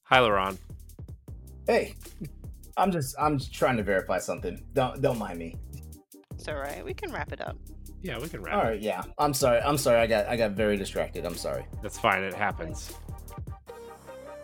[0.03, 0.57] Hi, LeRon.
[1.67, 1.93] Hey,
[2.77, 4.63] I'm just I'm just trying to verify something.
[4.73, 5.55] Don't don't mind me.
[6.33, 6.83] it's all right.
[6.83, 7.57] We can wrap it up.
[8.01, 8.55] Yeah, we can wrap.
[8.55, 8.81] All it.
[8.81, 9.03] yeah.
[9.17, 9.59] I'm sorry.
[9.59, 9.99] I'm sorry.
[9.99, 11.25] I got I got very distracted.
[11.25, 11.65] I'm sorry.
[11.83, 12.23] That's fine.
[12.23, 12.93] It happens.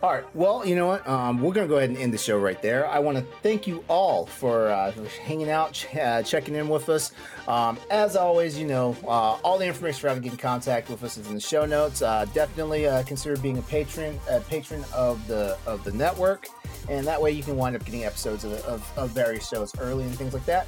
[0.03, 0.35] All right.
[0.35, 1.07] Well, you know what?
[1.07, 2.87] Um, we're gonna go ahead and end the show right there.
[2.87, 4.91] I want to thank you all for uh,
[5.23, 7.11] hanging out, ch- uh, checking in with us.
[7.47, 10.89] Um, as always, you know, uh, all the information for how to get in contact
[10.89, 12.01] with us is in the show notes.
[12.03, 16.49] Uh, definitely uh, consider being a patron, a patron of the of the network,
[16.87, 20.03] and that way you can wind up getting episodes of, of, of various shows early
[20.03, 20.67] and things like that.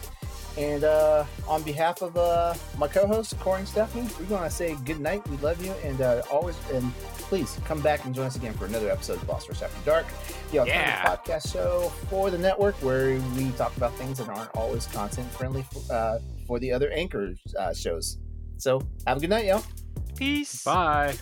[0.58, 5.00] And uh, on behalf of uh, my co-hosts Corey and Stephanie, we're gonna say good
[5.00, 5.28] night.
[5.30, 6.92] We love you, and uh, always and
[7.30, 10.06] please come back and join us again for another episode of Boss Rush After Dark,
[10.52, 11.16] the alternative Yeah.
[11.16, 15.64] podcast show for the network, where we talk about things that aren't always content friendly
[15.72, 18.18] for, uh, for the other anchor uh, shows.
[18.58, 19.64] So have a good night, y'all.
[20.16, 20.64] Peace.
[20.64, 21.14] Bye.